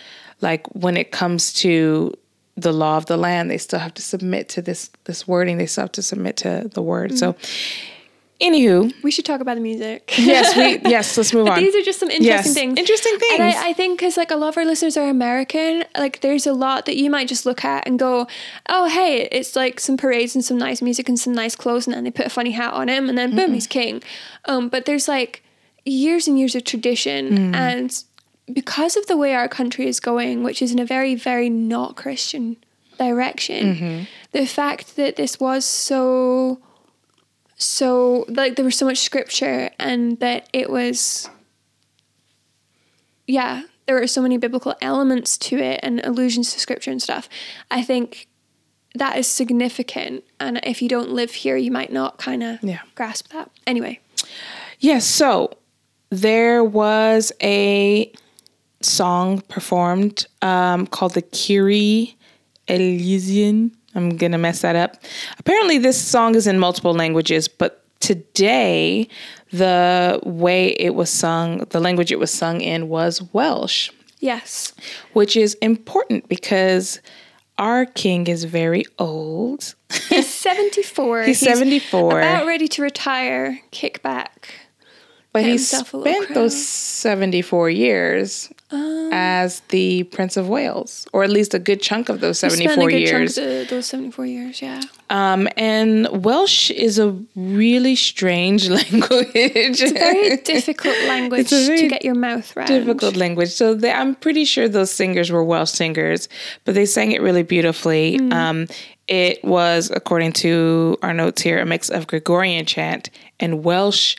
[0.41, 2.13] like when it comes to
[2.61, 5.57] the law of the land, they still have to submit to this this wording.
[5.57, 7.17] They still have to submit to the word.
[7.17, 8.53] So, mm-hmm.
[8.53, 10.13] anywho, We should talk about the music.
[10.17, 11.59] yes, we yes, let's move on.
[11.59, 12.77] These are just some interesting Yes, things.
[12.77, 13.55] interesting And things.
[13.55, 16.53] I, I think because like a lot of our listeners are American, like there's a
[16.53, 18.27] lot that you might just look at and go,
[18.67, 21.95] oh hey, it's like some parades and some nice music and some nice clothes, and
[21.95, 24.03] then they put a funny hat on him, and then boom, he's king.
[24.45, 25.43] Um, but there's like
[25.85, 27.55] years and years of tradition, mm.
[27.55, 28.03] and
[28.53, 31.95] because of the way our country is going, which is in a very very not
[31.95, 32.57] Christian
[32.97, 34.03] direction, mm-hmm.
[34.31, 36.59] the fact that this was so
[37.55, 41.29] so like there was so much scripture and that it was
[43.27, 47.27] yeah there were so many biblical elements to it and allusions to scripture and stuff
[47.69, 48.29] i think
[48.95, 50.23] that is significant.
[50.39, 52.79] And if you don't live here, you might not kind of Yeah.
[52.95, 53.49] grasp that.
[53.67, 53.99] Anyway,
[54.81, 55.51] Yes, so
[56.09, 58.11] there was a
[58.81, 62.15] song performed um, called the Kyrie
[62.67, 63.75] Eleison.
[63.95, 64.97] I'm going to mess that up.
[65.39, 69.07] Apparently, this song is in multiple languages, but today,
[69.51, 73.89] the way it was sung, the language it was sung in was Welsh,
[74.19, 74.73] yes.
[75.13, 77.01] which is important because
[77.57, 79.75] our king is very old.
[80.07, 81.23] He's 74.
[81.23, 82.19] He's 74.
[82.19, 84.53] About ready to retire, kick back.
[85.33, 91.07] But he himself a little spent those 74 years Um, as the Prince of Wales,
[91.11, 93.35] or at least a good chunk of those He spent a 74 good years.
[93.35, 94.81] chunk of the, those 74 years, yeah.
[95.09, 99.79] Um, and Welsh is a really strange language.
[99.81, 102.67] Very difficult language It's a very to get your mouth around.
[102.67, 103.49] difficult language.
[103.49, 106.29] So they, I'm pretty sure those singers were Welsh singers,
[106.65, 108.19] but they sang it really beautifully.
[108.19, 108.33] Mm.
[108.33, 108.67] Um,
[109.07, 114.15] it was, according to our notes here, a mix of Gregorian chant and Welsh.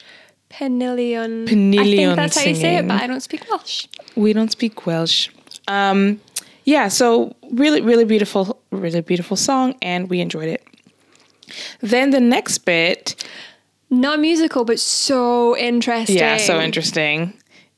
[0.51, 1.45] Penillion.
[1.81, 3.87] I think that's how you say it, but I don't speak Welsh.
[4.17, 5.29] We don't speak Welsh.
[5.69, 6.21] Um,
[6.65, 10.67] yeah, so really, really beautiful, really beautiful song, and we enjoyed it.
[11.81, 13.25] Then the next bit,
[13.91, 16.17] Not musical, but so interesting.
[16.17, 17.33] yeah, so interesting.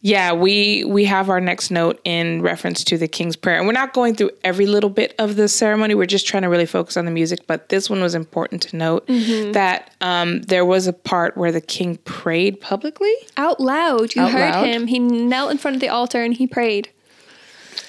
[0.04, 3.72] Yeah, we we have our next note in reference to the King's Prayer, and we're
[3.72, 5.94] not going through every little bit of the ceremony.
[5.94, 7.46] We're just trying to really focus on the music.
[7.46, 9.52] But this one was important to note Mm-hmm.
[9.52, 13.14] that um, there was a part where the king prayed publicly.
[13.36, 14.16] Out loud.
[14.16, 14.66] You Out heard loud?
[14.66, 14.88] him.
[14.88, 16.90] He knelt in front of the altar and he prayed.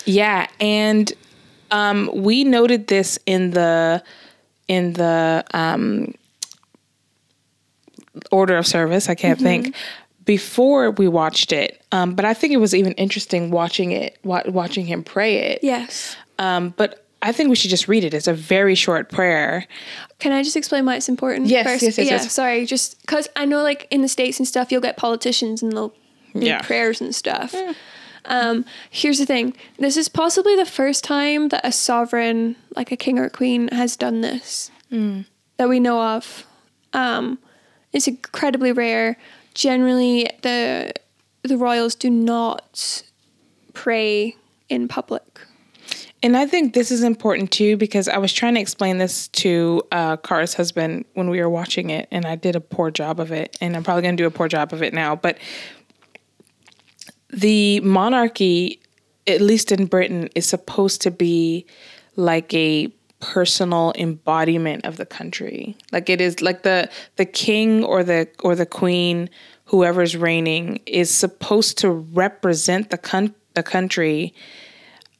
[0.05, 1.11] Yeah, and
[1.71, 4.03] um, we noted this in the
[4.67, 6.13] in the um,
[8.31, 9.09] order of service.
[9.09, 9.75] I can't think
[10.25, 14.43] before we watched it, um, but I think it was even interesting watching it, wa-
[14.47, 15.59] watching him pray it.
[15.63, 16.15] Yes.
[16.39, 18.13] Um, but I think we should just read it.
[18.13, 19.65] It's a very short prayer.
[20.19, 21.47] Can I just explain why it's important?
[21.47, 21.83] Yes, first?
[21.83, 22.31] yes, yes, Yeah, yes.
[22.33, 22.65] sorry.
[22.65, 25.93] Just because I know, like, in the States and stuff, you'll get politicians and they'll
[26.33, 26.61] do Yeah.
[26.61, 27.53] prayers and stuff.
[28.25, 32.95] Um, here's the thing this is possibly the first time that a sovereign, like a
[32.97, 36.45] king or a queen, has done this that we know of.
[36.93, 37.39] Um,
[37.91, 39.17] it's incredibly rare.
[39.53, 40.93] Generally, the
[41.43, 43.03] the royals do not
[43.73, 44.35] pray
[44.69, 45.41] in public.
[46.23, 49.83] And I think this is important too because I was trying to explain this to
[49.91, 53.57] uh, husband when we were watching it, and I did a poor job of it,
[53.59, 55.17] and I'm probably going to do a poor job of it now.
[55.17, 55.37] But
[57.29, 58.79] the monarchy,
[59.27, 61.65] at least in Britain, is supposed to be
[62.15, 62.87] like a
[63.23, 65.77] personal embodiment of the country.
[65.93, 69.29] Like it is like the the king or the or the queen,
[69.65, 74.33] whoever's reigning, is supposed to represent the con- the country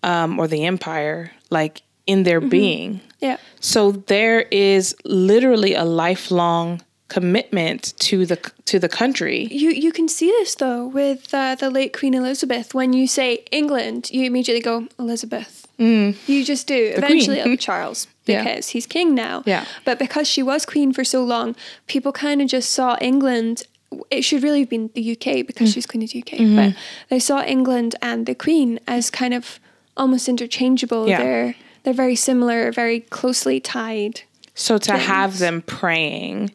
[0.04, 3.00] um, or the empire, like in their being.
[3.22, 3.38] Yeah.
[3.62, 8.36] So there is literally a lifelong commitment to the
[8.66, 9.48] to the country.
[9.50, 12.74] You you can see this though with uh, the late Queen Elizabeth.
[12.74, 15.63] When you say England, you immediately go Elizabeth.
[15.84, 16.16] Mm.
[16.28, 16.94] You just do.
[16.96, 18.44] Eventually, it'll be Charles Yeah.
[18.44, 19.44] because he's king now.
[19.46, 19.66] Yeah.
[19.86, 21.56] But because she was queen for so long,
[21.88, 23.64] people kind of just saw England.
[24.10, 25.74] It should really have been the UK because Mm.
[25.74, 26.40] she's queen of the UK.
[26.40, 26.56] Mm-hmm.
[26.56, 26.76] But
[27.10, 29.60] they saw England and the queen as kind of
[29.98, 31.08] almost interchangeable.
[31.08, 31.18] Yeah.
[31.20, 34.22] They're they're very similar, very closely tied.
[34.56, 36.52] So to have them praying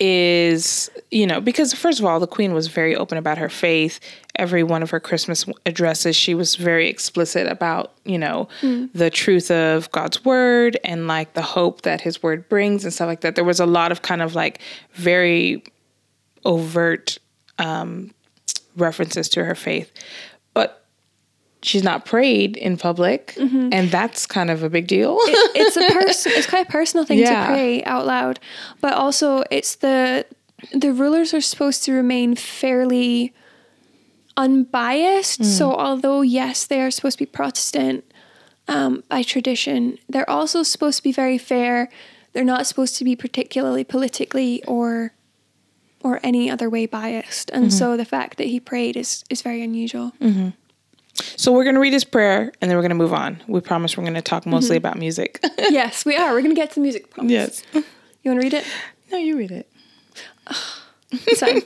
[0.00, 4.00] is, you know, because first of all, the queen was very open about her faith.
[4.36, 8.48] Every one of her Christmas addresses, she was very explicit about, you know,
[8.94, 13.08] the truth of God's word and like the hope that his word brings and stuff
[13.08, 13.34] like that.
[13.34, 14.60] There was a lot of kind of like
[14.94, 15.62] very
[16.44, 17.18] overt
[17.58, 18.12] um,
[18.76, 19.92] references to her faith.
[20.54, 20.84] But
[21.62, 25.18] she's not prayed in public, and that's kind of a big deal.
[25.20, 27.46] it's a person it's quite a personal thing Yeah.
[27.46, 28.40] to pray out loud
[28.80, 30.24] but also it's the
[30.72, 33.32] the rulers are supposed to remain fairly
[34.36, 35.44] unbiased Hmm.
[35.44, 38.04] so although yes they are supposed to be protestant
[38.68, 41.88] um, by tradition they're also supposed to be very fair
[42.32, 45.12] they're not supposed to be particularly politically or
[46.02, 47.78] or any other way biased and Mm-hmm.
[47.78, 50.12] so the fact that he prayed is is very unusual
[51.36, 53.42] So we're going to read his prayer and then we're going to move on.
[53.46, 55.40] We promise we're going to talk mostly about music.
[55.70, 57.32] yes we are we're gonna get to the music promise.
[57.32, 57.62] yes.
[57.74, 58.64] you want to read it
[59.12, 59.66] No, you read it.
[61.34, 61.60] so,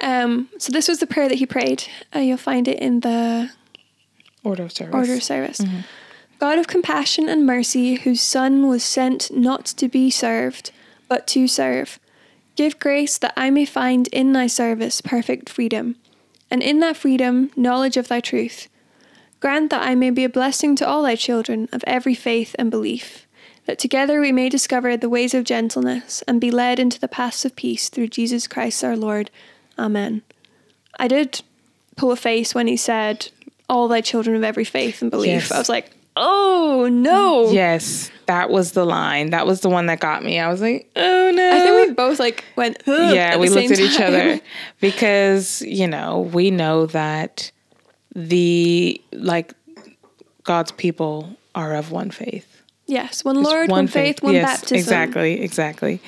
[0.00, 1.84] um, so this was the prayer that he prayed.
[2.14, 3.50] Uh, you'll find it in the
[4.44, 4.94] Order of service.
[4.94, 5.60] order of service.
[6.38, 10.70] God of compassion and mercy, whose Son was sent not to be served,
[11.08, 11.98] but to serve,
[12.56, 15.96] give grace that I may find in thy service perfect freedom,
[16.50, 18.68] and in that freedom knowledge of thy truth.
[19.40, 22.70] Grant that I may be a blessing to all thy children of every faith and
[22.70, 23.26] belief,
[23.70, 27.44] that together we may discover the ways of gentleness and be led into the paths
[27.44, 29.30] of peace through Jesus Christ our Lord.
[29.78, 30.22] Amen.
[30.98, 31.40] I did
[31.94, 33.28] pull a face when he said,
[33.68, 35.28] All thy children of every faith and belief.
[35.28, 35.52] Yes.
[35.52, 37.52] I was like, Oh no.
[37.52, 39.30] Yes, that was the line.
[39.30, 40.40] That was the one that got me.
[40.40, 41.56] I was like, oh no.
[41.56, 44.40] I think we both like went, yeah, we looked at each other
[44.80, 47.52] because, you know, we know that
[48.16, 49.54] the like
[50.42, 52.49] God's people are of one faith.
[52.90, 54.76] Yes, one Lord, one, faith, one yes, baptism.
[54.78, 56.00] Exactly, exactly.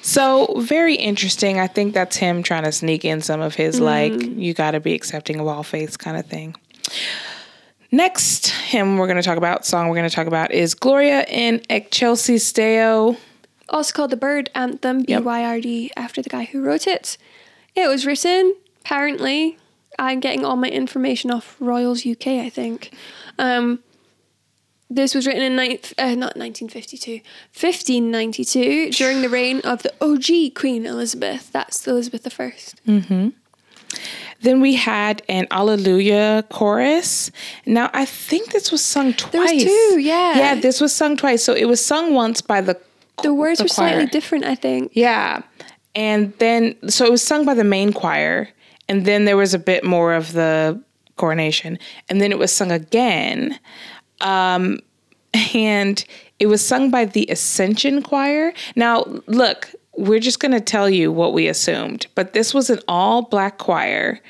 [0.00, 1.60] So very interesting.
[1.60, 4.40] I think that's him trying to sneak in some of his like Mm.
[4.42, 6.56] you got to be accepting of all faiths kind of thing.
[7.90, 11.24] Next hymn we're going to talk about, song we're going to talk about is Gloria
[11.28, 13.16] in Excelsis Deo.
[13.68, 15.22] Also called the Byrd Anthem, Yep.
[15.24, 17.18] BYRD, after the guy who wrote it.
[17.74, 19.58] It was written, apparently,
[19.98, 22.92] I'm getting all my information off Royals UK, I think.
[23.38, 23.80] Um,
[24.94, 27.20] this was written in ninth, uh, not 1952,
[27.54, 31.50] 1592, during the reign of the OG Queen Elizabeth.
[31.52, 32.52] That's Elizabeth I.
[34.40, 37.30] Then we had an Alleluia chorus.
[37.64, 39.32] Now I think this was sung twice.
[39.32, 40.36] There was two, yeah.
[40.36, 41.44] Yeah, this was sung twice.
[41.44, 42.78] So it was sung once by the
[43.22, 44.90] The words the were slightly different, I think.
[44.94, 45.42] Yeah.
[45.94, 48.48] And then so it was sung by the main choir
[48.88, 50.80] and then there was a bit more of the
[51.16, 51.78] coronation
[52.08, 53.58] and then it was sung again.
[54.22, 54.78] Um
[55.54, 56.04] and
[56.38, 58.52] it was sung by the Ascension Choir.
[58.76, 62.80] Now, look, we're just going to tell you what we assumed, but this was an
[62.88, 64.20] all black choir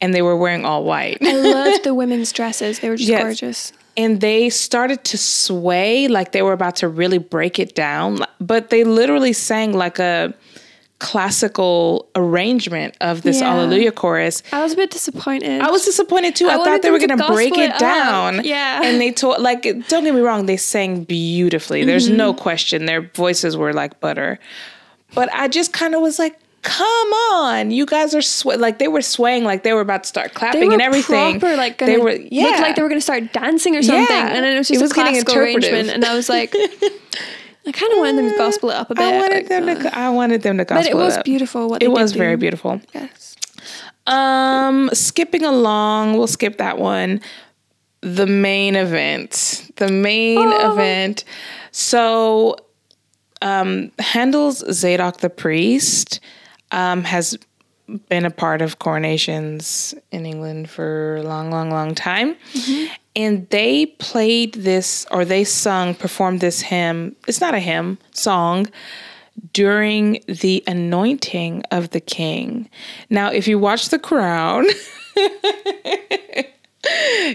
[0.00, 1.18] and they were wearing all white.
[1.20, 2.78] I loved the women's dresses.
[2.80, 3.22] They were just Yes.
[3.22, 3.72] gorgeous.
[3.96, 8.70] and they started to sway like they were about to really break it down but
[8.70, 10.32] they literally sang like a
[10.98, 13.52] classical arrangement of this Yeah.
[13.54, 14.42] Alleluia chorus.
[14.52, 15.60] I was a bit disappointed.
[15.60, 16.48] I was disappointed too.
[16.48, 18.44] I, I thought they were going to break it it down.
[18.44, 18.82] Yeah.
[18.82, 21.84] And they told, like, don't get me wrong, they sang beautifully.
[21.84, 22.42] There's no Mm-hmm.
[22.42, 22.86] question.
[22.86, 24.38] Their voices were like butter.
[25.14, 27.70] But I just kind of was like, come on.
[27.70, 30.72] You guys are, sw-, like, they were swaying like they were about to start clapping
[30.72, 31.38] and everything.
[31.40, 32.44] proper, like they were, yeah.
[32.44, 34.26] looked like they were gonna start dancing or something, Yeah.
[34.34, 36.52] and then it was It just was a classical arrangement, and I was like,
[37.66, 39.02] I kind of wanted them to gospel it up a bit.
[39.04, 39.98] I wanted like, them uh, to.
[39.98, 41.68] I wanted them to gospel but it was beautiful.
[41.68, 42.40] What It was very do.
[42.40, 42.80] beautiful.
[42.94, 43.36] Yes.
[44.06, 47.20] Um, skipping along, we'll skip that one.
[48.00, 49.70] The main event.
[49.76, 50.72] The main Oh.
[50.72, 51.24] event.
[51.72, 52.56] So,
[53.42, 56.20] um, Handel's Zadok the priest
[56.70, 57.36] um, has
[58.08, 62.36] been a part of coronations in England for a long, long, long time.
[63.18, 67.16] And they played this, or they sung, performed this hymn.
[67.26, 68.68] It's not a hymn, song
[69.52, 72.70] during the anointing of the king.
[73.10, 74.66] Now, if you watch The Crown,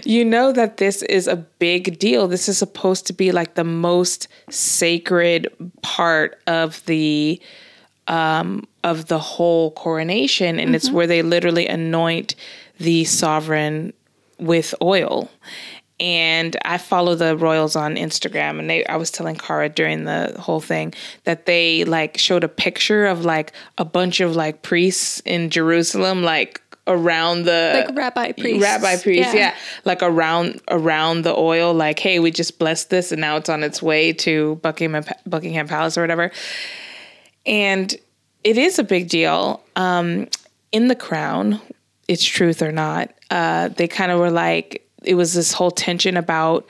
[0.04, 2.28] you know that this is a big deal.
[2.28, 5.48] This is supposed to be like the most sacred
[5.82, 7.42] part of the
[8.06, 12.34] um, of the whole coronation, and it's where they literally anoint
[12.78, 13.92] the sovereign
[14.38, 15.30] with oil.
[16.00, 20.34] And I follow the royals on Instagram, and they I was telling Cara during the
[20.40, 25.20] whole thing that they like showed a picture of like a bunch of like priests
[25.24, 28.60] in Jerusalem, like around the Like rabbi priests.
[28.60, 29.40] rabbi priests, Yeah.
[29.40, 29.54] yeah.
[29.84, 33.62] like around around the oil, like hey, we just blessed this, and now it's on
[33.62, 36.32] its way to Buckingham Buckingham Palace or whatever.
[37.46, 37.94] And
[38.42, 39.62] it is a big deal.
[39.76, 40.28] Um,
[40.72, 41.60] in the crown,
[42.08, 43.12] it's truth or not.
[43.30, 46.66] Uh, they kind of were like, it was this whole tension about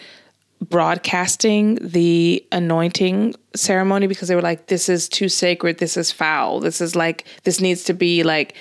[0.61, 5.79] broadcasting the anointing ceremony because they were like, this is too sacred.
[5.79, 6.61] This is foul.
[6.61, 8.55] This is like, this needs to be like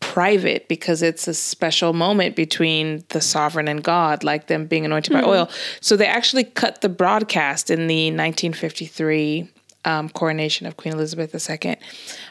[0.00, 5.12] private because it's a special moment between the sovereign and God, like them being anointed
[5.12, 5.28] by hmm.
[5.28, 5.50] oil.
[5.80, 9.48] So they actually cut the broadcast in the 1953
[9.84, 11.76] um, coronation of Queen Elizabeth II.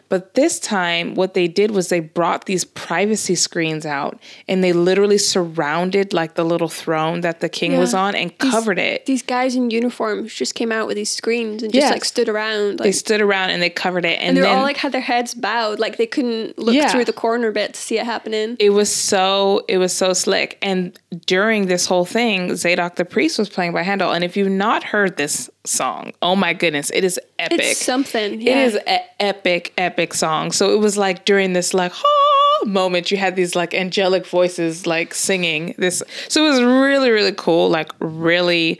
[0.08, 4.74] But this time, what they did was they brought these privacy screens out and they
[4.74, 9.06] literally surrounded like the little throne that the king was on and These- covered it.
[9.06, 11.92] These guys in uniforms just came out with these screens and just Yes.
[11.92, 12.80] like stood around.
[12.80, 15.02] they stood around and they covered it, and, and they then all like had their
[15.02, 16.90] heads bowed, like they couldn't look Yeah.
[16.92, 18.58] through the corner bit to see it happening.
[18.60, 20.58] it was so it was so slick.
[20.62, 24.12] And during this whole thing, Zadok the priest was playing by Handel.
[24.12, 27.60] And if you've not heard this song, oh my goodness, it is epic.
[27.62, 28.34] It's something.
[28.34, 28.64] It Yeah.
[28.66, 30.52] is an epic, epic song.
[30.52, 34.86] So it was like during this like ah, moment, you had these like angelic voices
[34.88, 36.02] like singing this.
[36.28, 37.70] So it was really, really cool.
[37.70, 38.80] Like really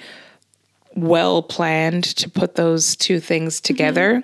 [0.96, 4.24] well planned to put those two things together.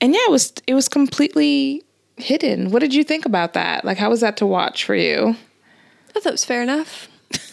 [0.00, 1.82] And yeah, it was it was completely
[2.16, 2.70] hidden.
[2.70, 3.84] What did you think about that?
[3.84, 5.36] Like how was that to watch for you?
[6.16, 7.08] I thought it was fair enough.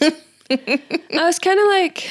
[0.50, 2.08] I was kind of like,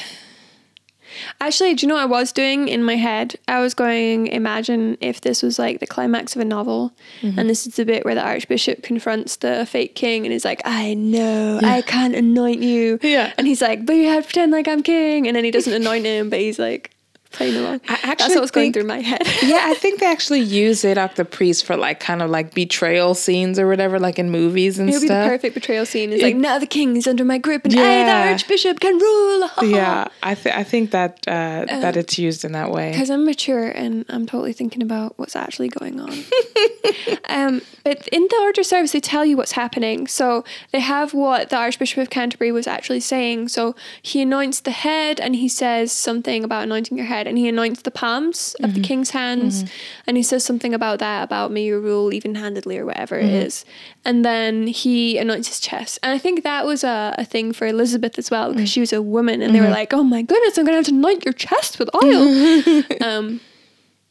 [1.40, 3.36] Actually, do you know what I was doing in my head?
[3.48, 7.38] I was going, imagine if this was like the climax of a novel, Mm-hmm.
[7.38, 10.60] and this is the bit where the Archbishop confronts the fake king and is like,
[10.64, 12.98] I know, I can't anoint you.
[13.02, 13.32] Yeah.
[13.38, 15.26] And he's like, but you have to pretend like I'm king.
[15.26, 16.90] And then he doesn't anoint him, but he's like
[17.32, 17.80] playing along.
[17.88, 19.22] I That's actually what was going think- through my head.
[19.42, 23.14] yeah, I think they actually use Zadok the priest for like kind of like betrayal
[23.14, 25.28] scenes or whatever, like in movies and It would be the stuff.
[25.28, 26.12] perfect betrayal scene.
[26.12, 28.24] It's like, now the king is under my grip and I, Yeah.
[28.26, 29.48] the Archbishop, can rule.
[29.62, 32.90] yeah, I th- I think that uh, that it's used in that way.
[32.92, 36.12] Because I'm mature and I'm totally thinking about what's actually going on.
[37.28, 40.06] um, but in the order service, they tell you what's happening.
[40.06, 43.48] So they have what the Archbishop of Canterbury was actually saying.
[43.48, 47.48] So he anoints the head and he says something about anointing your head, and he
[47.48, 48.84] anoints the palms of the mm-hmm.
[48.84, 49.74] king's hands, mm-hmm.
[50.06, 53.24] and he says something about that, about may you rule even handedly or whatever it
[53.24, 53.46] mm-hmm.
[53.46, 53.64] is.
[54.04, 55.98] And then he anoints his chest.
[56.02, 58.72] And I think that was a, a thing for Elizabeth as well, because mm.
[58.72, 60.86] she was a woman, and they were like, oh my goodness, I'm going to have
[60.86, 62.82] to anoint your chest with oil.
[63.00, 63.40] um,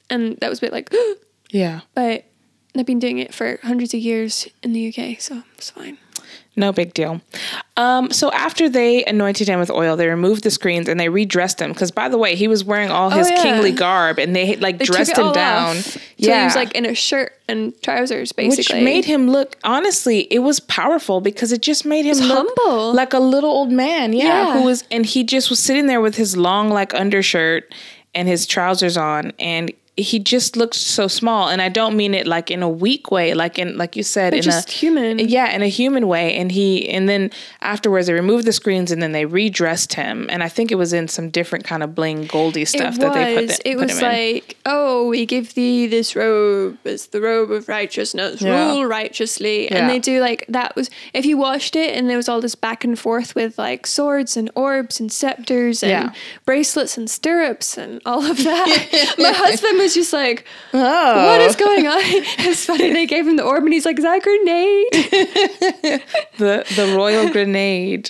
[0.09, 0.93] and that was a bit like,
[1.51, 2.25] Yeah, but
[2.77, 5.97] I've been doing it for hundreds of years in the UK, so it's fine.
[6.55, 7.21] No big deal.
[7.77, 11.61] Um, so after they anointed him with oil, they removed the screens and they redressed
[11.61, 13.41] him because, by the way, he was wearing all his Oh, yeah.
[13.43, 15.77] kingly garb and they like They dressed him down.
[15.77, 15.83] off.
[15.83, 18.79] So he was like in a shirt and trousers, basically.
[18.79, 22.93] Which made him look honestly, it was powerful because it just made him look humble.
[22.93, 24.11] like a little old man.
[24.13, 24.53] Yeah, Yeah.
[24.59, 27.73] Who was and he just was sitting there with his long like undershirt
[28.13, 32.25] and his trousers on and he just looked so small and I don't mean it
[32.25, 35.19] like in a weak way, like in like you said, But in just a human.
[35.19, 36.33] Yeah, in a human way.
[36.37, 37.29] And he and then
[37.61, 40.27] afterwards they removed the screens and then they redressed him.
[40.31, 43.13] And I think it was in some different kind of bling goldy stuff it that
[43.13, 47.19] they put, the, it put was like, oh, we give thee this robe as the
[47.19, 48.41] robe of righteousness.
[48.41, 48.71] Yeah.
[48.71, 49.65] Rule righteously.
[49.65, 49.77] Yeah.
[49.79, 52.55] And they do like that was if you watched it and there was all this
[52.55, 56.13] back and forth with like swords and orbs and scepters and Yeah.
[56.45, 59.15] bracelets and stirrups and all of that.
[59.19, 61.25] My husband was just like, Oh.
[61.27, 62.01] what is going on?
[62.03, 62.91] It's funny.
[62.93, 64.87] They gave him the orb and he's like, is that a grenade?
[66.37, 68.09] the the royal grenade.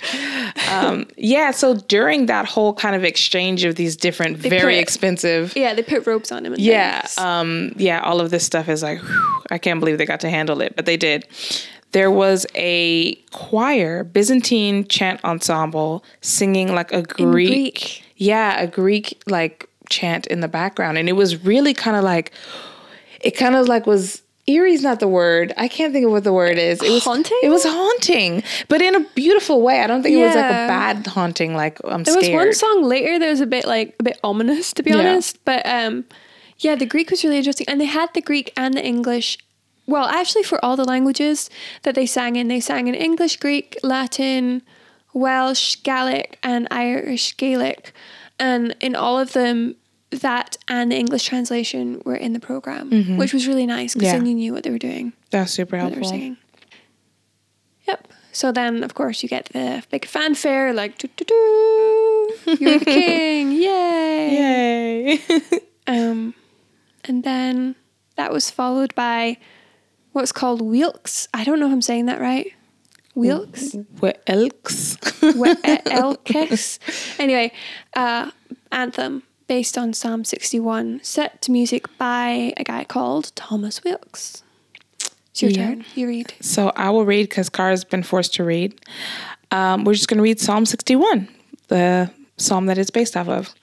[0.70, 5.54] Um, yeah, so during that whole kind of exchange of these different, very put- expensive,
[5.56, 6.54] yeah, they put robes on him.
[6.54, 10.06] And yeah, um, yeah, all of this stuff is like, whew, I can't believe they
[10.06, 11.26] got to handle it, but they did.
[11.92, 18.04] There was a choir, Byzantine chant ensemble, singing like a Greek, Greek.
[18.16, 19.68] yeah, a Greek like
[19.98, 22.32] chant in the background, and it was really kind of like,
[23.20, 25.52] it kind of like was eerie's not the word.
[25.56, 26.82] I can't think of what the word is.
[26.82, 27.38] It was Haunting?
[27.44, 29.80] It was haunting, but in a beautiful way.
[29.82, 31.54] I don't think it was like a bad haunting.
[31.54, 32.32] Like I'm There scared.
[32.34, 34.98] was one song later that was a bit like a bit ominous, to be Yeah.
[34.98, 35.38] honest.
[35.44, 36.04] But um,
[36.58, 39.38] yeah, the Greek was really interesting, and they had the Greek and the English.
[39.86, 41.48] Well, actually, for all the languages
[41.84, 44.62] that they sang in, they sang in English, Greek, Latin,
[45.12, 47.92] Welsh, Gaelic, and Irish Gaelic,
[48.38, 49.76] and in all of them,
[50.20, 54.14] that and the English translation were in the program, which was really nice because Mm-hmm.
[54.14, 54.18] Yeah.
[54.18, 56.10] then you knew what they were doing, That's super what they were helpful.
[56.10, 56.36] singing.
[57.88, 58.08] Yep.
[58.32, 62.84] So then, of course, you get the big fanfare, like, doo doo doo, you're the
[62.84, 65.18] king, yay.
[65.18, 65.20] Yay!
[65.88, 66.34] Um,
[67.04, 67.74] and then
[68.16, 69.36] that was followed by
[70.12, 71.26] what's called Weelkes.
[71.34, 72.52] I don't know if I'm saying that right.
[73.16, 73.84] Weelkes?
[73.98, 74.96] what elks?
[75.20, 76.78] We- eh, Elkes?
[77.18, 77.52] Anyway,
[77.96, 78.30] uh,
[78.70, 84.40] anthem based on Psalm 61, set to music by a guy called Thomas Weelkes.
[85.30, 85.66] It's your Yeah.
[85.66, 85.84] turn.
[85.94, 86.32] You read.
[86.40, 88.80] So I will read because Cara's been forced to read.
[89.50, 91.28] Um, we're just going to read Psalm 61,
[91.68, 93.54] the psalm that it's based off of.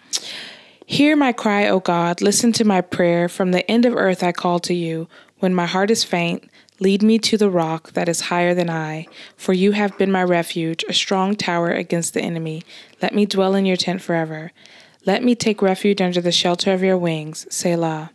[0.85, 2.21] Hear my cry, O God.
[2.21, 3.27] Listen to my prayer.
[3.27, 5.07] From the end of earth I call to you.
[5.39, 6.47] When my heart is faint,
[6.79, 9.07] lead me to the rock that is higher than I.
[9.35, 12.61] For you have been my refuge, a strong tower against the enemy.
[13.01, 14.51] Let me dwell in your tent forever.
[15.05, 17.47] Let me take refuge under the shelter of your wings.
[17.49, 18.11] Selah.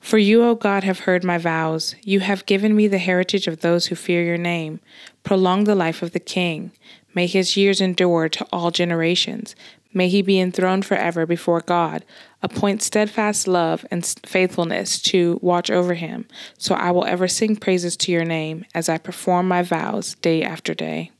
[0.00, 1.96] For you, O God, have heard my vows.
[2.02, 4.80] You have given me the heritage of those who fear your name.
[5.24, 6.70] Prolong the life of the king.
[7.14, 9.56] May his years endure to all generations.
[9.92, 12.04] May he be enthroned forever before God.
[12.42, 16.28] Appoint steadfast love and faithfulness to watch over him.
[16.58, 20.42] So I will ever sing praises to your name as I perform my vows day
[20.42, 21.10] after day.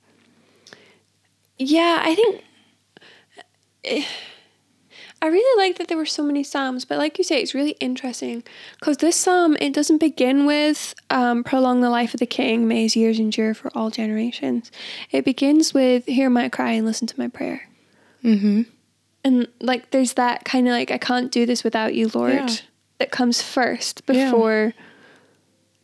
[1.58, 2.44] Yeah, I think
[3.84, 4.04] eh,
[5.22, 7.72] I really like that there were so many psalms, but like you say, it's really
[7.80, 8.42] interesting
[8.78, 12.82] because this psalm it doesn't begin with um, "Prolong the life of the king, may
[12.82, 14.70] his years endure for all generations."
[15.10, 17.66] It begins with "Hear my cry and listen to my prayer,"
[18.22, 18.62] Mm-hmm.
[19.24, 22.56] and like there's that kind of like "I can't do this without you, Lord," Yeah.
[22.98, 24.26] that comes first Yeah.
[24.30, 24.74] before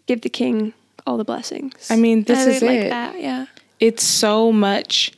[0.07, 0.75] give the king
[1.07, 1.91] all the blessings.
[1.91, 2.91] I mean, this I really is like it.
[2.91, 3.21] that.
[3.21, 3.47] Yeah.
[3.81, 5.11] it's so much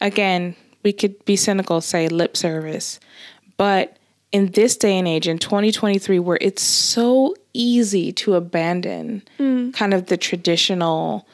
[0.00, 2.98] again we could be cynical say lip service
[3.58, 3.98] But
[4.32, 9.22] in this day and age, in 2023, where it's so easy to abandon
[9.72, 11.26] kind of the traditional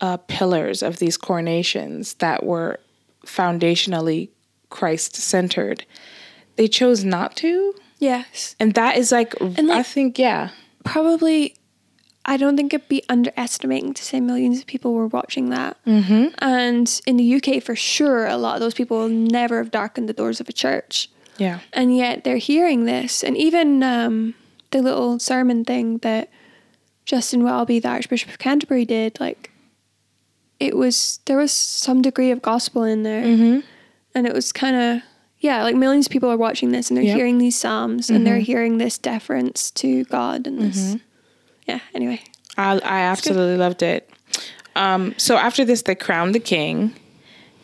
[0.00, 2.78] uh, pillars of these coronations that were
[3.26, 4.28] foundationally
[4.70, 5.84] Christ centered,
[6.56, 7.74] they chose not to.
[7.98, 8.56] Yes.
[8.58, 10.50] And that is like, I like- think, yeah.
[10.84, 11.54] Probably,
[12.24, 15.76] I don't think it'd be underestimating to say millions of people were watching that.
[15.86, 16.34] Mm-hmm.
[16.38, 20.08] And in the UK, for sure, a lot of those people will never have darkened
[20.08, 21.08] the doors of a church.
[21.42, 21.58] Yeah.
[21.72, 24.34] and yet they're hearing this and even um,
[24.70, 26.28] the little sermon thing that
[27.04, 29.50] justin welby the archbishop of canterbury did like
[30.60, 33.60] it was there was some degree of gospel in there Mm-hmm.
[34.14, 35.02] and it was kind of
[35.40, 37.16] yeah like millions of people are watching this and they're Yep.
[37.16, 38.44] hearing these psalms and they're Mm-hmm.
[38.52, 40.96] hearing this deference to god and this
[41.66, 42.20] yeah anyway
[42.56, 44.10] I, I absolutely loved it.
[44.76, 46.94] Um, so after this, they crowned the king.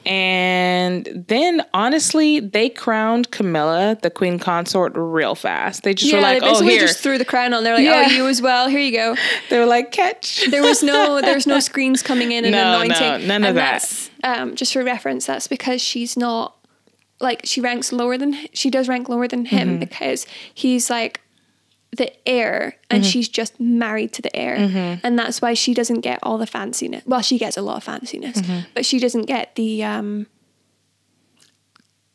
[0.09, 5.83] And then, honestly, they crowned Camilla, the queen consort, real fast.
[5.83, 7.75] They just yeah were like, they "Oh, basically here." just threw the crown on they're
[7.75, 8.05] like Yeah.
[8.09, 9.17] oh you as well here you go
[9.51, 12.73] they were like, "Catch." there was no there was no screens coming in and No,
[12.73, 13.29] no, anointing.
[13.29, 13.81] none of and that.
[13.83, 16.57] That's, um, just for reference, that's because she's not
[17.21, 19.79] like she ranks lower than she does rank lower than him Mm-hmm.
[19.81, 21.21] because he's like
[21.97, 23.11] the heir and Mm-hmm.
[23.11, 27.07] she's just married to the heir and that's why she doesn't get all the fanciness
[27.07, 28.61] well she gets a lot of fanciness Mm-hmm.
[28.75, 30.27] but she doesn't get the um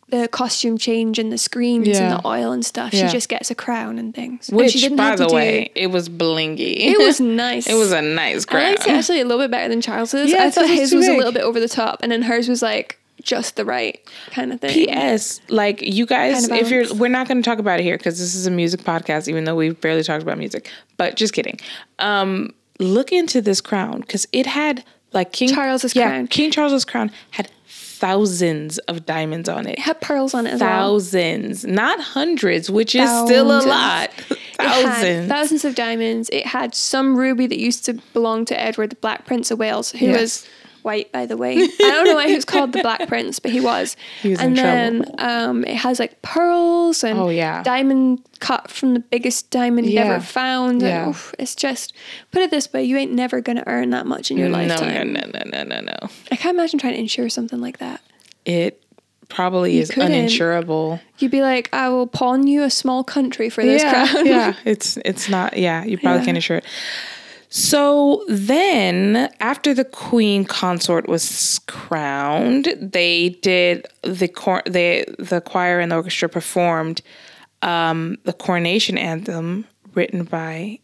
[0.10, 1.98] the costume change and the screens Yeah.
[2.14, 3.08] and the oil and stuff Yeah.
[3.08, 5.36] she just gets a crown and things And Which, didn't by have to the do-
[5.36, 6.78] way, it was blingy.
[6.78, 8.72] it was nice it was a nice I crown.
[8.74, 10.30] liked it actually a little bit better than Charles's.
[10.32, 12.62] Yeah, I thought his was a little bit over the top, and then hers was
[12.62, 14.00] like just the right
[14.32, 14.72] kind of thing.
[14.74, 15.40] P.S.
[15.50, 17.98] Like you guys, Kind of if you're, we're not going to talk about it here
[17.98, 20.70] because this is a music podcast, even though we've barely talked about music.
[20.98, 21.60] But just kidding.
[22.00, 24.84] Um, look into this crown because it had
[25.14, 26.28] like King Charles's yeah, crown.
[26.28, 29.74] King Charles's crown had thousands of diamonds on it.
[29.74, 30.70] It had pearls on it as well.
[31.00, 33.70] Thousands, not hundreds, which is still a Thousands.
[33.70, 34.40] lot.
[34.58, 35.28] Thousands.
[35.30, 36.30] thousands of diamonds.
[36.32, 39.92] It had some ruby that used to belong to Edward, the Black Prince of Wales,
[39.92, 40.20] who Yes.
[40.20, 40.48] was
[40.84, 41.58] white, by the way.
[41.58, 43.96] I don't know why he was called the Black Prince, but he was.
[44.22, 45.16] He was and in then trouble.
[45.20, 47.64] um, it has like pearls and Oh, yeah.
[47.64, 50.02] diamond cut from the biggest diamond Yeah.
[50.06, 50.82] ever found.
[50.82, 51.02] Yeah.
[51.04, 51.94] And, oof, it's just
[52.32, 55.14] put it this way: you ain't never gonna earn that much in your no, lifetime.
[55.14, 56.10] no, no, no, no, no, no.
[56.32, 58.02] I can't imagine trying to insure something like that.
[58.46, 58.80] It
[59.30, 60.12] probably is couldn't.
[60.12, 61.00] uninsurable.
[61.18, 64.26] You'd be like, I will pawn you a small country for this yeah, crown.
[64.26, 65.58] yeah, it's it's not.
[65.58, 66.26] Yeah, you probably Yeah.
[66.26, 66.66] can't insure it.
[67.56, 75.80] So then, after the queen consort was crowned, they did the cor- they the choir
[75.80, 77.04] and the orchestra performed
[77.62, 80.80] um, the coronation anthem written by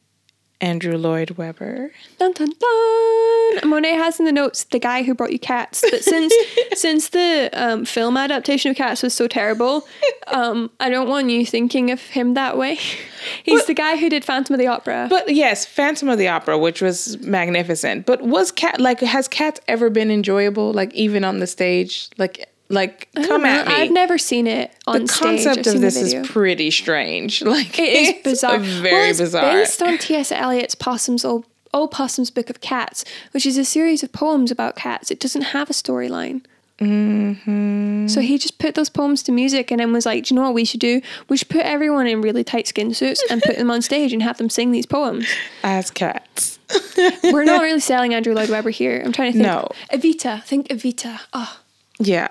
[0.62, 1.92] Andrew Lloyd Webber.
[2.18, 3.70] Dun dun dun.
[3.70, 5.84] Monet has in the notes the guy who brought you cats.
[5.90, 6.34] But since
[6.74, 9.88] since the um, film adaptation of Cats was so terrible,
[10.28, 12.76] um, I don't want you thinking of him that way.
[13.44, 15.08] He's But- the guy who did Phantom of the Opera.
[15.10, 18.06] But yes, Phantom of the Opera, which was magnificent.
[18.06, 20.74] But was cat like has Cats ever been enjoyable?
[20.74, 23.74] Like even on the stage, like like come at me.
[23.74, 25.44] I've never seen it on the stage.
[25.44, 27.42] concept of this is pretty strange.
[27.50, 28.60] Like It is it's bizarre.
[28.60, 29.52] very well, it's bizarre.
[29.52, 30.32] based on T.S.
[30.32, 34.76] Eliot's Possum's Old, Old Possum's Book of Cats, which is a series of poems about
[34.76, 35.10] cats.
[35.12, 36.42] It doesn't have a storyline.
[36.80, 38.08] Mm-hmm.
[38.08, 40.46] So he just put those poems to music and then was like, Do you know
[40.46, 41.02] what we should do?
[41.28, 44.24] We should put everyone in really tight skin suits and put them on stage and
[44.24, 45.28] have them sing these poems.
[45.64, 46.58] As cats.
[47.24, 49.02] We're not really selling Andrew Lloyd Webber here.
[49.04, 49.48] I'm trying to think.
[49.48, 49.70] No.
[49.92, 50.44] Evita.
[50.44, 51.20] Think Evita.
[51.34, 51.60] Oh,
[52.00, 52.28] Yeah.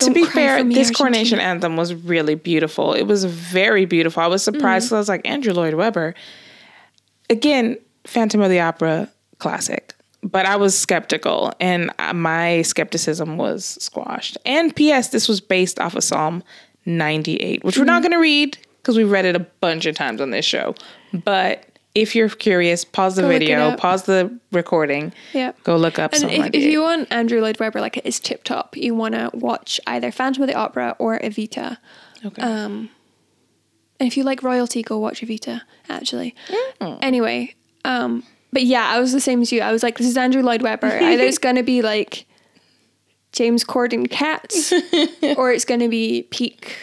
[0.00, 2.92] To be fair, this coronation anthem was really beautiful.
[2.94, 4.22] It was very beautiful.
[4.22, 4.86] I was surprised.
[4.86, 4.88] Mm.
[4.90, 6.14] 'cause I was like, Andrew Lloyd Webber.
[7.28, 9.94] Again, Phantom of the Opera classic.
[10.22, 14.36] But I was skeptical, and uh, my skepticism was squashed.
[14.44, 16.42] And P.S., this was based off of Psalm
[16.84, 17.86] 98, which we're Mm.
[17.86, 20.74] not going to read because we've read it a bunch of times on this show.
[21.14, 21.64] But
[21.94, 25.52] if you're curious, pause the Go video, pause the recording, yeah.
[25.64, 26.70] go look up And if, if 98.
[26.70, 30.12] you want Andrew Lloyd Webber, like it is tip top, you want to watch either
[30.12, 31.78] Phantom of the Opera or Evita.
[32.24, 32.42] okay.
[32.42, 32.90] Um,
[33.98, 36.34] and if you like royalty, go watch Evita, actually.
[36.80, 36.98] Mm.
[37.02, 38.22] Anyway, um,
[38.52, 39.60] but yeah, I was the same as you.
[39.60, 40.86] I was like, this is Andrew Lloyd Webber.
[40.86, 42.24] Either it's going to be like
[43.32, 44.72] James Corden Cats
[45.36, 46.76] or it's going to be peak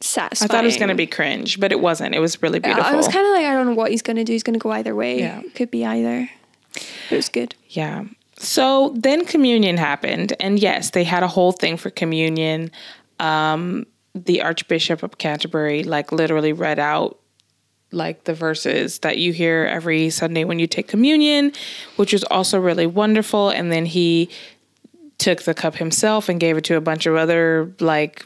[0.00, 2.14] I thought it was going to be cringe, but it wasn't.
[2.14, 2.84] It was really beautiful.
[2.84, 4.32] I was kind of like, I don't know what he's going to do.
[4.32, 5.18] He's going to go either way.
[5.18, 5.40] Yeah.
[5.40, 6.30] It could be either.
[7.10, 7.54] It was good.
[7.68, 8.04] Yeah.
[8.36, 12.70] So then communion happened, and yes, they had a whole thing for communion.
[13.18, 17.18] Um, the Archbishop of Canterbury, like, literally read out
[17.90, 21.52] like the verses that you hear every Sunday when you take communion,
[21.96, 23.48] which was also really wonderful.
[23.48, 24.28] And then he
[25.16, 28.24] took the cup himself and gave it to a bunch of other like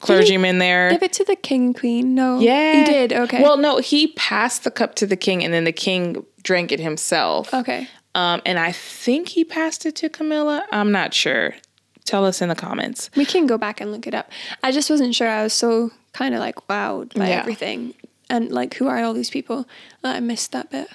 [0.00, 0.90] clergymen there.
[0.90, 2.14] Give it to the king and queen.
[2.14, 2.38] No.
[2.40, 2.78] Yeah.
[2.78, 3.12] He did.
[3.12, 3.42] Okay.
[3.42, 6.80] Well, no, he passed the cup to the king and then the king drank it
[6.80, 7.52] himself.
[7.54, 7.88] okay.
[8.16, 10.64] Um, and I think he passed it to Camilla.
[10.70, 11.54] I'm not sure.
[12.04, 13.10] Tell us in the comments.
[13.16, 14.30] We can go back and look it up.
[14.62, 15.26] I just wasn't sure.
[15.28, 17.40] I was so kind of like wowed by Yeah.
[17.40, 17.92] everything.
[18.30, 19.66] And like, who are all these people?
[20.04, 20.88] Uh, I missed that bit.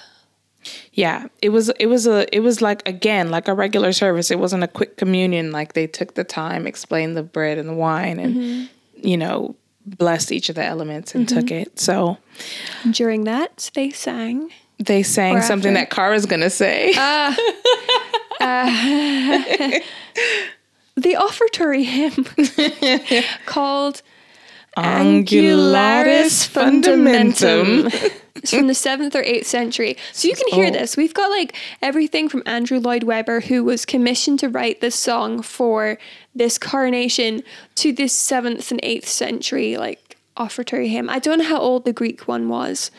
[0.94, 4.30] Yeah, it was it was a it was like again like a regular service.
[4.30, 7.74] It wasn't a quick communion like they took the time, explained the bread and the
[7.74, 8.70] wine and
[9.04, 11.64] you know, blessed each of the elements and took mm-hmm.
[11.70, 11.80] it.
[11.80, 12.18] So
[12.91, 14.52] During that, they sang.
[14.78, 15.86] they sang Or something after.
[15.86, 16.93] that Kara's gonna say.
[16.95, 17.36] Ah.
[18.41, 18.66] Uh,
[20.95, 22.24] the offertory hymn
[23.45, 24.02] called
[24.78, 27.91] Angularis fundamentum.
[28.40, 29.96] It's from the seventh or eighth century.
[30.14, 30.72] So you can hear Oh.
[30.72, 30.98] this.
[30.98, 35.42] We've got like everything from Andrew Lloyd Webber, who was commissioned to write this song
[35.42, 35.98] for
[36.36, 37.44] this coronation,
[37.76, 41.10] to this seventh and eighth century like offertory hymn.
[41.10, 42.92] I don't know how old the Greek one was.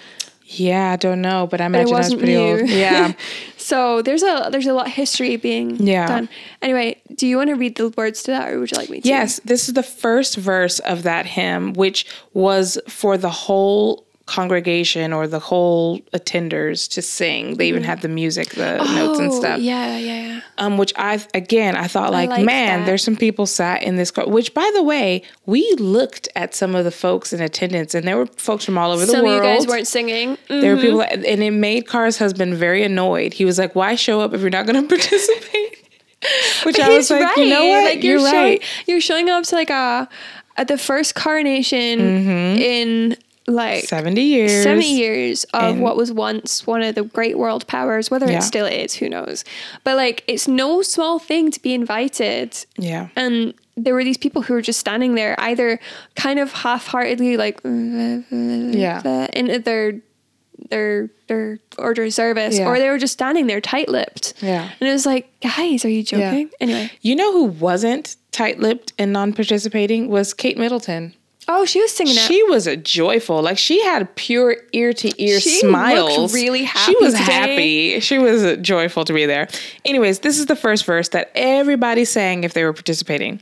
[0.53, 2.61] Yeah, I don't know, but I But it imagine that's wasn't pretty new.
[2.61, 2.69] old.
[2.71, 3.13] Yeah.
[3.57, 6.09] So there's a there's a lot of history being Yeah.
[6.09, 6.29] done.
[6.61, 9.01] Anyway, do you want to read the words to that, or would you like me
[9.01, 9.07] to?
[9.09, 15.13] Yes, this is the first verse of that hymn, which was for the whole congregation
[15.13, 17.57] or the whole attenders to sing.
[17.57, 19.59] They even had the music, the notes and Oh, stuff.
[19.61, 20.41] Yeah, yeah, yeah.
[20.59, 22.87] Um, which I again I thought like, like man, that.
[22.87, 24.29] there's some people sat in this car.
[24.29, 28.17] Which by the way, we looked at some of the folks in attendance, and there
[28.17, 29.25] were folks from all over the world.
[29.27, 30.37] Some of you guys weren't singing.
[30.49, 30.61] Mm.
[30.61, 33.33] There were people, that, and it made Cara's husband very annoyed.
[33.35, 35.77] He was like, "Why show up if you're not going to participate?"
[36.65, 37.85] Which I was like, "You know what?
[37.85, 40.09] Like you're, you're, right." showing you're showing up to like a
[40.57, 41.99] at the first coronation
[42.59, 43.17] in
[43.47, 44.63] like 70 years.
[44.63, 48.39] 70 years of And- what was once one of the great world powers, whether Yeah.
[48.39, 49.45] it still is, who knows.
[49.85, 52.57] But like it's no small thing to be invited.
[52.79, 53.09] Yeah.
[53.17, 55.81] And there were these people who were just standing there, either
[56.15, 59.27] kind of half-heartedly, like Yeah.
[59.33, 59.95] in their
[60.69, 62.67] their their order of service, Yeah.
[62.69, 64.35] or they were just standing there, tight-lipped.
[64.43, 64.69] Yeah.
[64.79, 66.51] and it was like, guys, are you joking?
[66.61, 71.15] Anyway, You know who wasn't tight-lipped and non-participating was Kate Middleton.
[71.51, 72.21] Oh, she was singing it.
[72.21, 76.17] She was a joyful, like she had pure ear to ear She smiles.
[76.17, 76.93] looked really happy.
[76.93, 77.25] She was today.
[77.33, 78.01] happy.
[78.01, 79.49] She was joyful to be there.
[79.85, 83.41] Anyways, this is the first verse that everybody sang if they were participating.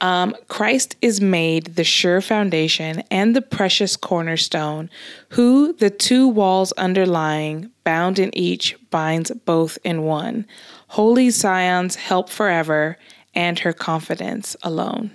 [0.00, 4.90] Um, Christ is made the sure foundation and the precious cornerstone,
[5.30, 10.46] who the two walls underlying, bound in each, binds both in one.
[10.88, 12.98] Holy Zion's help forever,
[13.34, 15.10] and her confidence alone.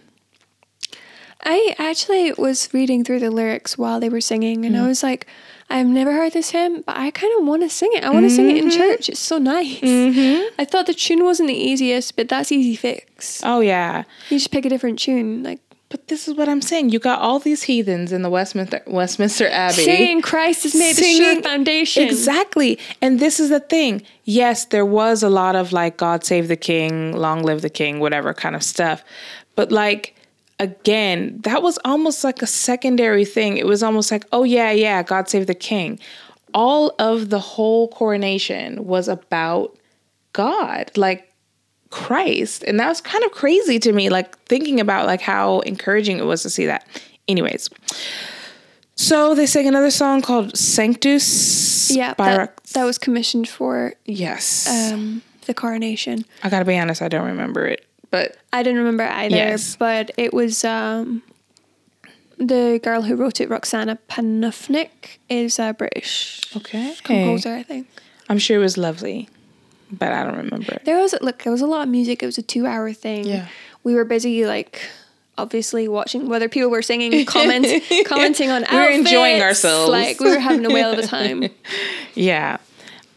[1.44, 4.88] I actually was reading through the lyrics while they were singing, and I mm.
[4.88, 5.28] was like,
[5.70, 8.04] I've never heard this hymn, but I kind of want to sing it.
[8.04, 8.78] I want to sing it in mm-hmm.
[8.78, 9.08] church.
[9.08, 9.80] It's so nice.
[9.80, 10.54] Mm-hmm.
[10.60, 13.42] I thought the tune wasn't the easiest, but that's easy fix.
[13.44, 14.04] Oh, yeah.
[14.30, 15.62] You just pick a different tune, like
[15.92, 16.90] But this is what I'm saying.
[16.90, 19.84] You got all these heathens in the Westminster Westminster Abbey.
[19.84, 22.04] saying Christ has made the sure foundation.
[22.04, 22.80] Exactly.
[23.02, 24.02] And this is the thing.
[24.24, 28.00] Yes, there was a lot of like God save the king, long live the king,
[28.00, 29.04] whatever kind of stuff.
[29.56, 30.16] But like
[30.62, 33.58] again, that was almost like a secondary thing.
[33.58, 36.00] It was almost like, oh yeah, yeah, God save the king.
[36.54, 39.76] All of the whole coronation was about
[40.34, 41.34] God, like
[41.90, 42.64] Christ.
[42.64, 46.26] And that was kind of crazy to me, like thinking about like how encouraging it
[46.26, 46.86] was to see that.
[47.28, 47.70] Anyways.
[48.96, 54.70] So they sang another song called Sanctus Yeah, that, that was commissioned for Yes.
[54.94, 56.24] um, the coronation.
[56.44, 57.86] I gotta be honest, I don't remember it.
[58.12, 59.76] But I didn't remember either, Yes.
[59.78, 61.24] but it was um,
[62.38, 66.96] the girl who wrote it, Roxana Panufnik, is a British okay.
[67.04, 67.88] composer, I think.
[68.30, 69.30] I'm sure it was lovely.
[69.92, 70.86] But I don't remember it.
[70.86, 72.24] There was look, there was a lot of music.
[72.24, 73.26] It was a two-hour thing.
[73.26, 73.48] Yeah.
[73.84, 74.90] we were busy like
[75.38, 77.66] obviously watching whether people were singing, comment,
[78.06, 78.66] commenting on.
[78.72, 79.90] We were enjoying outfits, ourselves.
[79.90, 81.50] Like we were having a whale of a time.
[82.14, 82.58] Yeah.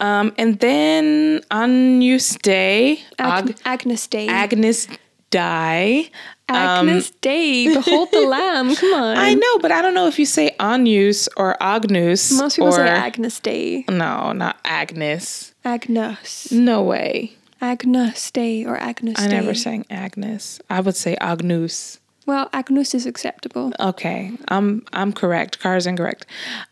[0.05, 4.29] Um, and then Agnus Dei, Ag- Ag- Agnes Day.
[4.29, 4.87] Agnes
[5.31, 6.11] Dei.
[6.47, 7.73] Agnes Day.
[7.73, 8.75] Behold the Lamb.
[8.77, 9.17] Come on.
[9.17, 12.33] I know, but I don't know if you say Agnus or Agnus.
[12.33, 13.85] Most people or, say Agnes Day.
[13.89, 15.55] No, not Agnes.
[15.65, 16.53] Agnes.
[16.53, 17.33] No way.
[17.63, 19.41] Agnes Day or Agnes I Day.
[19.41, 20.61] never sang Agnes.
[20.69, 21.99] I would say Agnus.
[22.27, 23.73] Well, Agnus is acceptable.
[23.79, 25.61] Okay, I'm I'm correct.
[25.61, 26.27] Cara's incorrect.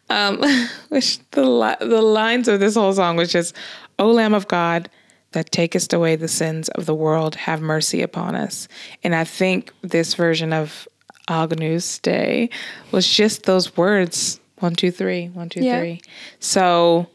[0.08, 0.42] Um,
[0.88, 3.54] which the li- the lines of this whole song was just,
[3.98, 4.88] "O Lamb of God,
[5.32, 8.66] that takest away the sins of the world, have mercy upon us."
[9.04, 10.88] And I think this version of
[11.28, 12.48] Agnus Day
[12.90, 16.00] was just those words: one, two, three, one, two, three.
[16.02, 16.10] Yeah.
[16.40, 17.08] So,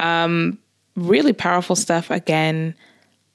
[0.00, 0.58] um,
[0.96, 2.10] really powerful stuff.
[2.10, 2.74] Again,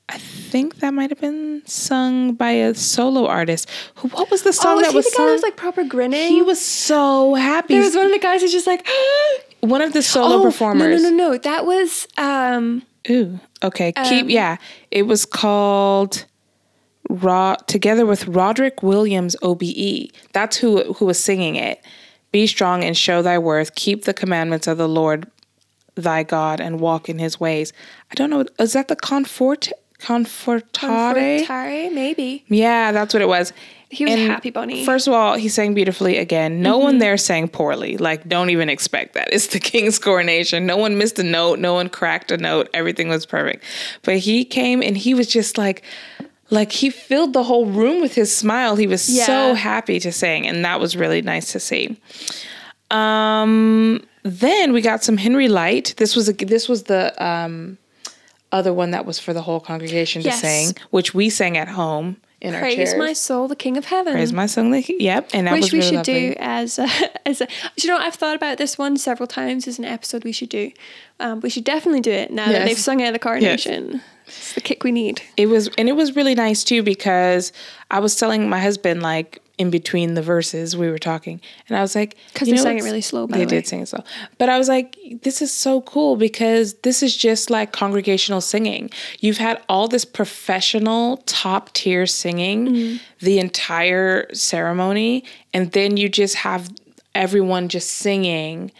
[0.07, 3.69] I think that might have been sung by a solo artist.
[3.95, 4.09] Who?
[4.09, 5.25] What was the song Oh, was that was the guy sung?
[5.27, 6.31] that was like proper grinning?
[6.31, 7.73] he was so happy.
[7.73, 8.87] There was one of the guys who's just like,
[9.61, 11.01] one of the solo oh, performers.
[11.01, 11.37] No, no, no, no.
[11.37, 12.83] That was um.
[13.09, 13.91] Ooh, okay.
[13.93, 14.57] Keep Um, yeah.
[14.91, 16.25] It was called
[17.09, 20.09] Raw together with Roderick Williams OBE.
[20.33, 21.83] That's who who was singing it.
[22.31, 23.75] Be strong and show thy worth.
[23.75, 25.29] Keep the commandments of the Lord
[25.95, 27.73] thy God and walk in his ways.
[28.11, 28.45] I don't know.
[28.59, 31.45] Is that the Confort Confortare?
[31.45, 32.43] Confortare, maybe.
[32.47, 33.53] Yeah, that's what it was.
[33.89, 34.77] He was a happy bunny.
[34.77, 34.85] Mm-hmm.
[34.85, 36.61] First of all, he sang beautifully again.
[36.61, 37.97] No one there sang poorly.
[37.97, 39.29] Like, don't even expect that.
[39.31, 40.65] It's the king's coronation.
[40.65, 41.59] No one missed a note.
[41.59, 42.69] No one cracked a note.
[42.73, 43.63] Everything was perfect.
[44.03, 45.83] But he came and he was just like,
[46.49, 48.75] like he filled the whole room with his smile.
[48.75, 51.99] He was so happy to sing, and that was really nice to see.
[52.91, 55.95] Um, then we got some Henry Lyte.
[55.97, 57.77] This was a this was the um
[58.55, 60.41] other one that was for the whole congregation to Yes.
[60.41, 64.13] sing, which we sang at home in our Praise my soul, the King of Heaven.
[64.13, 64.97] Praise my soul, the King.
[64.99, 66.29] yep, and that Which was we really should lovely.
[66.31, 66.87] do as a,
[67.27, 67.47] as a.
[67.81, 70.71] You know, I've thought about this one several times as an episode we should do.
[71.19, 74.01] Um, we should definitely do it now that they've sung out of the coronation.
[74.27, 75.21] It's the kick we need.
[75.37, 77.51] It was, and it was really nice too because
[77.91, 81.81] I was telling my husband like in between the verses we were talking, and I
[81.81, 83.61] was like, because they sang it really slow, by they the way.
[83.61, 84.03] did sing it slow,
[84.37, 88.89] but I was like, this is so cool because this is just like congregational singing.
[89.19, 92.97] You've had all this professional top tier singing Mm-hmm.
[93.19, 96.69] the entire ceremony, and then you just have
[97.13, 98.71] everyone just singing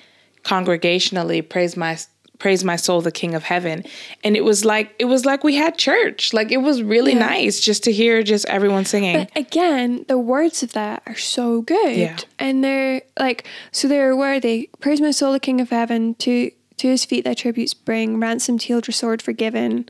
[0.44, 1.98] congregationally praise my
[2.40, 3.84] praise my soul the king of heaven
[4.24, 7.20] and it was like it was like we had church like it was really Yeah.
[7.20, 11.62] nice just to hear just everyone singing But again, the words of that are so
[11.62, 11.96] good.
[11.96, 12.18] Yeah.
[12.40, 14.70] And they're like, so they're worthy.
[14.80, 16.16] Praise my soul, the King of Heaven.
[16.16, 18.20] To to his feet thy tributes bring.
[18.20, 19.88] Ransomed, healed, restored, forgiven.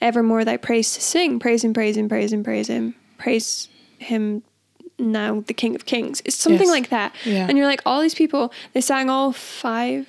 [0.00, 1.38] Evermore thy praise to sing.
[1.38, 2.94] Praise him, praise him, praise him, praise him.
[3.16, 3.68] Praise
[3.98, 4.42] him
[4.98, 6.20] now, the King of Kings.
[6.26, 6.70] It's something Yes.
[6.76, 7.14] like that.
[7.24, 7.46] Yeah.
[7.48, 10.06] And you're like, all these people, they sang all five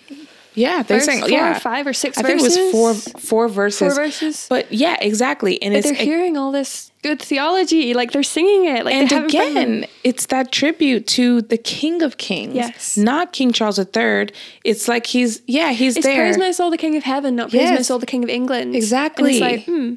[0.58, 2.58] yeah they verse, sang four yeah or five or six i think verses.
[2.58, 4.48] it was four four verses Four verses.
[4.50, 7.94] but yeah exactly and But they're hearing all this good theology.
[7.94, 8.84] Like they're singing it.
[8.84, 9.74] Like and they have it in front of them.
[9.78, 12.56] again, it's that tribute to the King of Kings.
[12.56, 12.98] Yes.
[12.98, 14.30] Not King Charles III.
[14.66, 16.18] It's like he's, yeah, he's It's there.
[16.18, 18.76] praise my soul, the King of Heaven, not praise my soul, the King of England.
[18.76, 19.42] Exactly.
[19.42, 19.94] And it's like, hmm.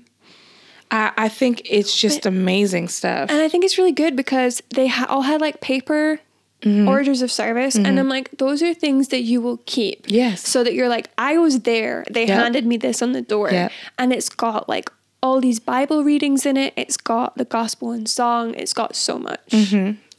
[0.90, 3.30] I, I think it's just amazing stuff.
[3.30, 6.20] And I think it's really good because they ha- all had like paper
[6.62, 6.88] Mm-hmm.
[6.88, 10.04] orders of service, and I'm like, those are things that you will keep.
[10.08, 10.46] Yes.
[10.46, 12.04] So that you're like, I was there.
[12.11, 12.38] They Yep.
[12.38, 13.72] handed me this on the door, Yep.
[13.98, 14.92] and it's got like
[15.22, 16.74] all these Bible readings in it.
[16.76, 18.54] It's got the gospel and song.
[18.54, 19.40] It's got so much.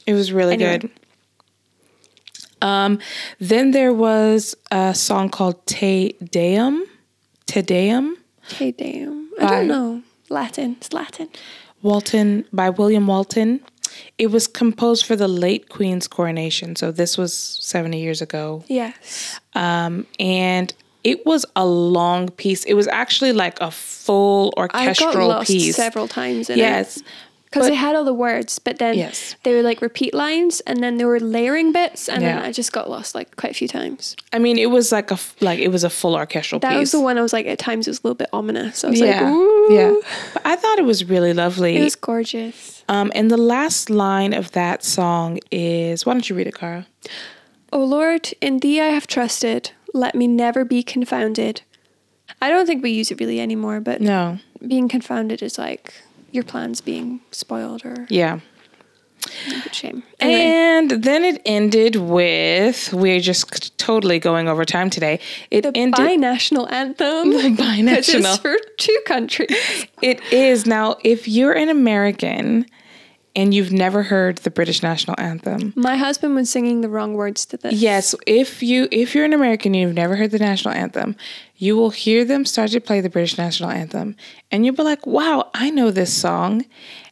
[0.04, 0.78] It was really Anyway.
[0.78, 0.90] good.
[2.60, 2.98] Um,
[3.40, 6.84] then there was a song called Te Deum.
[7.46, 8.16] Te Deum.
[8.58, 9.30] Hey, damn.
[9.40, 10.02] I don't know.
[10.28, 10.76] Latin.
[10.80, 11.28] It's Latin.
[11.82, 13.60] Walton by William Walton.
[14.18, 18.64] It was composed for the late Queen's coronation, so this was 70 years ago.
[18.68, 19.40] Yes.
[19.54, 20.72] Um, and
[21.04, 22.64] it was a long piece.
[22.64, 25.76] It was actually like a full I got orchestral lost piece.
[25.76, 27.02] several times in it.
[27.52, 29.36] Because they had all the words, but then Yes.
[29.42, 32.72] they were like repeat lines, and then they were layering bits, and then I just
[32.72, 34.16] got lost like quite a few times.
[34.32, 36.68] I mean, it was like a like it was a full orchestral piece.
[36.68, 36.80] That piece.
[36.80, 38.84] was the one I was like at times it was a little bit ominous.
[38.84, 39.94] I was yeah, like, ooh, yeah.
[40.32, 41.76] But I thought it was really lovely.
[41.76, 42.82] it was gorgeous.
[42.88, 46.86] um, and the last line of that song is why don't you read it, Cara?
[47.72, 49.70] O Lord, in Thee I have trusted.
[49.94, 51.60] Let me never be confounded.
[52.40, 54.38] I don't think we use it really anymore, but No.
[54.66, 55.94] being confounded is like
[56.32, 58.40] your plans being spoiled or Yeah.
[59.70, 60.02] shame.
[60.18, 65.20] Anyway, And then it ended with we're just totally going over time today.
[65.50, 67.30] It the ended binational anthem.
[67.30, 68.40] The binational.
[68.40, 69.86] for two countries.
[70.02, 72.66] It is now if you're an American
[73.34, 75.72] and you've never heard the British national anthem.
[75.74, 77.72] My husband was singing the wrong words to this.
[77.74, 81.16] Yes, if you if you're an American and you've never heard the national anthem,
[81.62, 84.16] you will hear them start to play the British national anthem
[84.50, 86.64] and you'll be like, "Wow, I know this song."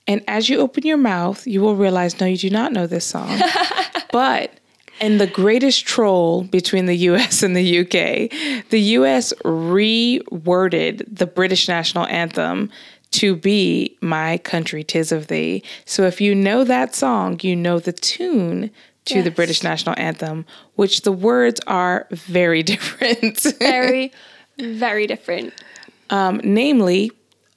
[0.09, 3.05] And as you open your mouth, you will realize no, you do not know this
[3.05, 3.31] song.
[4.13, 4.53] but
[5.01, 11.69] and the greatest troll between the US and the UK, the US reworded the British
[11.69, 12.73] national anthem
[13.13, 15.63] to be My Country Tis of Thee.
[15.85, 18.73] So if you know that song, you know the tune
[19.07, 20.45] to the British national anthem,
[20.75, 23.41] which the words are very different.
[23.59, 24.13] Very,
[24.61, 25.53] very different.
[26.11, 27.11] um, namely,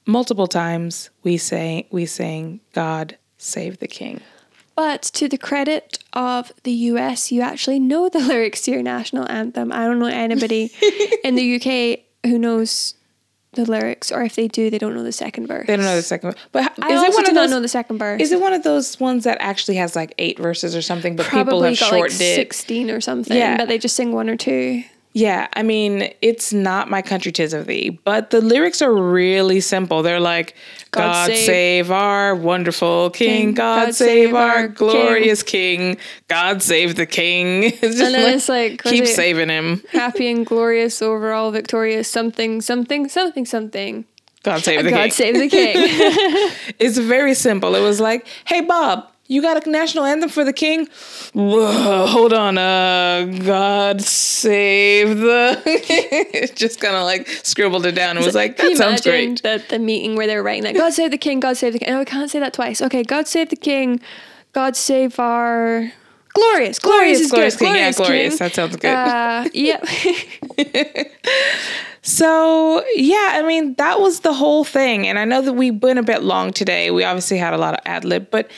[0.06, 4.20] multiple times we say we sing God save the king.
[4.76, 9.30] But to the credit of the US, you actually know the lyrics to your national
[9.30, 9.70] anthem.
[9.72, 10.70] I don't know anybody
[11.24, 12.94] in the UK who knows
[13.52, 15.68] the lyrics, or if they do, they don't know the second verse.
[15.68, 16.36] They don't know the second one.
[16.50, 17.50] But I is also it one do of not those?
[17.50, 18.20] know the second verse.
[18.20, 21.26] Is it one of those ones that actually has like eight verses or something, but
[21.26, 22.34] people Probably have got like shortened it?
[22.34, 23.56] sixteen or something, Yeah.
[23.56, 24.82] but they just sing one or two.
[25.16, 29.60] Yeah, I mean, it's not my country tis of thee, but the lyrics are really
[29.60, 30.02] simple.
[30.02, 30.56] They're like,
[30.90, 33.54] God God, save- save, our wonderful King, King.
[33.54, 37.62] God, God save, save our our glorious King, God save the King.
[37.64, 39.84] It's just And then it's like, keep it- saving him.
[39.92, 44.04] Happy and glorious, overall victorious, something, something, something, something.
[44.42, 45.10] God save uh, the God King.
[45.12, 45.74] save the king.
[46.80, 47.76] It's very simple.
[47.76, 50.86] It was like, hey, Bob, you got a national anthem for the king?
[51.32, 52.58] Whoa, hold on.
[52.58, 55.62] Uh, God save the.
[55.64, 59.42] It just kind of like scribbled it down and was like, that sounds great.
[59.42, 61.78] The, the meeting where they were writing that God save the king, God save the
[61.78, 61.88] king.
[61.90, 62.82] Oh, I can't say that twice.
[62.82, 64.00] Okay, God save the king,
[64.52, 65.90] God save our
[66.34, 67.66] glorious, glorious, is glorious good.
[67.66, 67.74] king.
[67.76, 68.38] Yeah, glorious glorious.
[68.38, 68.46] king.
[68.46, 68.90] That sounds good.
[68.90, 71.04] Uh, yeah.
[72.06, 75.08] So, yeah, I mean, that was the whole thing.
[75.08, 76.90] And I know that we went a bit long today.
[76.90, 78.50] We obviously had a lot of ad lib, but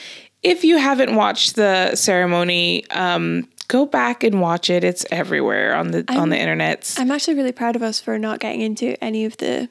[0.47, 4.85] if you haven't watched the ceremony, um, go back and watch it.
[4.85, 6.95] It's everywhere on the on the internet.
[6.99, 9.69] I'm actually really proud of us for not getting into any of the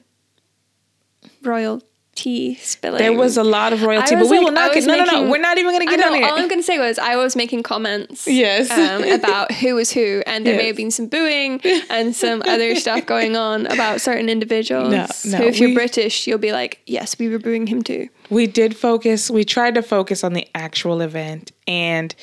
[1.42, 1.82] royal
[2.16, 2.98] tea spilling.
[2.98, 4.84] There was a lot of royalty, but we like- will not get.
[4.84, 5.30] No, no, no.
[5.30, 7.16] We're not even going to get know, on all I'm going to say was I
[7.16, 8.70] was making comments Yes.
[8.70, 11.60] um, about who was who, and there may have been some booing
[11.90, 14.90] and some other stuff going on about certain individuals.
[14.90, 18.08] No, no, who, if you're British, you'll be like, yes, we were booing him too.
[18.30, 19.30] We did focus.
[19.30, 22.14] We tried to focus on the actual event and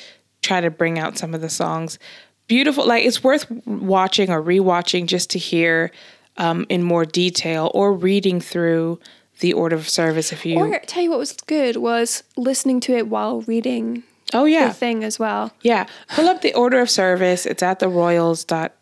[0.42, 1.98] try to bring out some of the songs.
[2.46, 2.86] Beautiful.
[2.86, 5.90] Like it's worth watching or rewatching just to hear
[6.36, 8.98] um, in more detail or reading through
[9.40, 10.58] the order of service if you.
[10.58, 14.74] Or tell you what was good was listening to it while reading oh yeah, the
[14.74, 15.52] thing as well.
[15.62, 15.86] yeah.
[16.10, 17.46] Pull up the order of service.
[17.46, 18.72] It's at the royals.co.uk.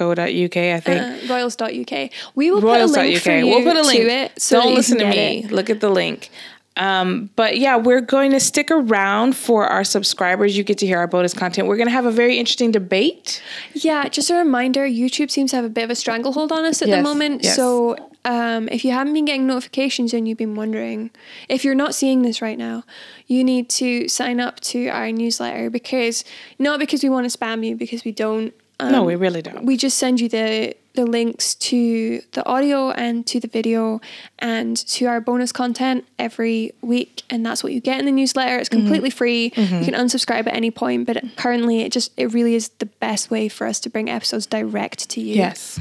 [0.00, 0.86] I think.
[0.86, 2.10] Uh, royals.uk.
[2.34, 4.00] We will put a link for you We'll put a link.
[4.00, 4.40] to it.
[4.40, 5.44] So Don't listen to me.
[5.44, 5.50] it.
[5.50, 6.30] Look at the link.
[6.76, 10.56] Um, but yeah, we're going to stick around for our subscribers.
[10.56, 11.66] You get to hear our bonus content.
[11.66, 13.42] We're going to have a very interesting debate.
[13.74, 16.80] Yeah, just a reminder YouTube seems to have a bit of a stranglehold on us
[16.80, 17.42] at the moment.
[17.42, 17.56] yes.
[17.56, 17.96] So
[18.28, 21.10] um, if you haven't been getting notifications and you've been wondering,
[21.48, 22.84] if you're not seeing this right now,
[23.26, 26.24] you need to sign up to our newsletter because
[26.58, 28.52] not because we want to spam you, because we don't.
[28.80, 29.64] Um, no, we really don't.
[29.64, 34.00] we just send you the the links to the audio and to the video
[34.40, 38.58] and to our bonus content every week and that's what you get in the newsletter.
[38.58, 39.52] It's completely free.
[39.56, 43.30] You can unsubscribe at any point but currently it just it really is the best
[43.30, 45.34] way for us to bring episodes direct to you.
[45.36, 45.78] Yes,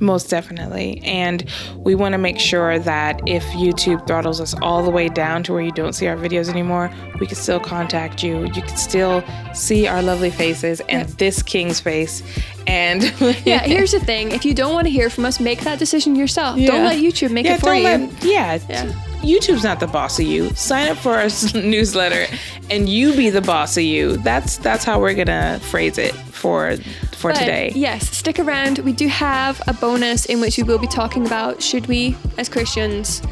[0.00, 1.00] most definitely.
[1.04, 5.42] And we want to make sure that if YouTube throttles us all the way down
[5.44, 6.90] to where you don't see our videos anymore,
[7.20, 8.44] we can still contact you.
[8.44, 9.24] You can still
[9.54, 12.22] see our lovely faces and this king's face.
[12.66, 13.02] And
[13.44, 16.16] yeah here's the thing if you don't want to hear from us make that decision
[16.16, 18.92] yourself don't let youtube make yeah, it for you let- yeah, Yeah.
[19.22, 20.50] YouTube's not the boss of you.
[20.56, 22.26] Sign up for our newsletter,
[22.70, 24.16] and you be the boss of you.
[24.16, 26.76] That's that's how we're gonna phrase it for
[27.12, 27.70] for But today.
[27.72, 28.80] Yes, stick around.
[28.80, 32.48] We do have a bonus in which we will be talking about should we, as
[32.48, 33.22] Christians,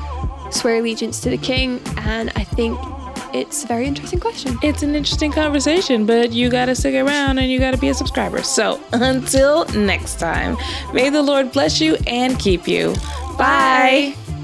[0.53, 1.81] swear allegiance to the king?
[1.97, 2.79] And I think
[3.33, 4.59] it's a very interesting question.
[4.63, 8.43] It's an interesting conversation, but you gotta stick around and you gotta be a subscriber.
[8.43, 10.57] So until next time,
[10.93, 12.95] may the Lord bless you and keep you.
[13.39, 14.15] Bye.
[14.17, 14.37] Bye.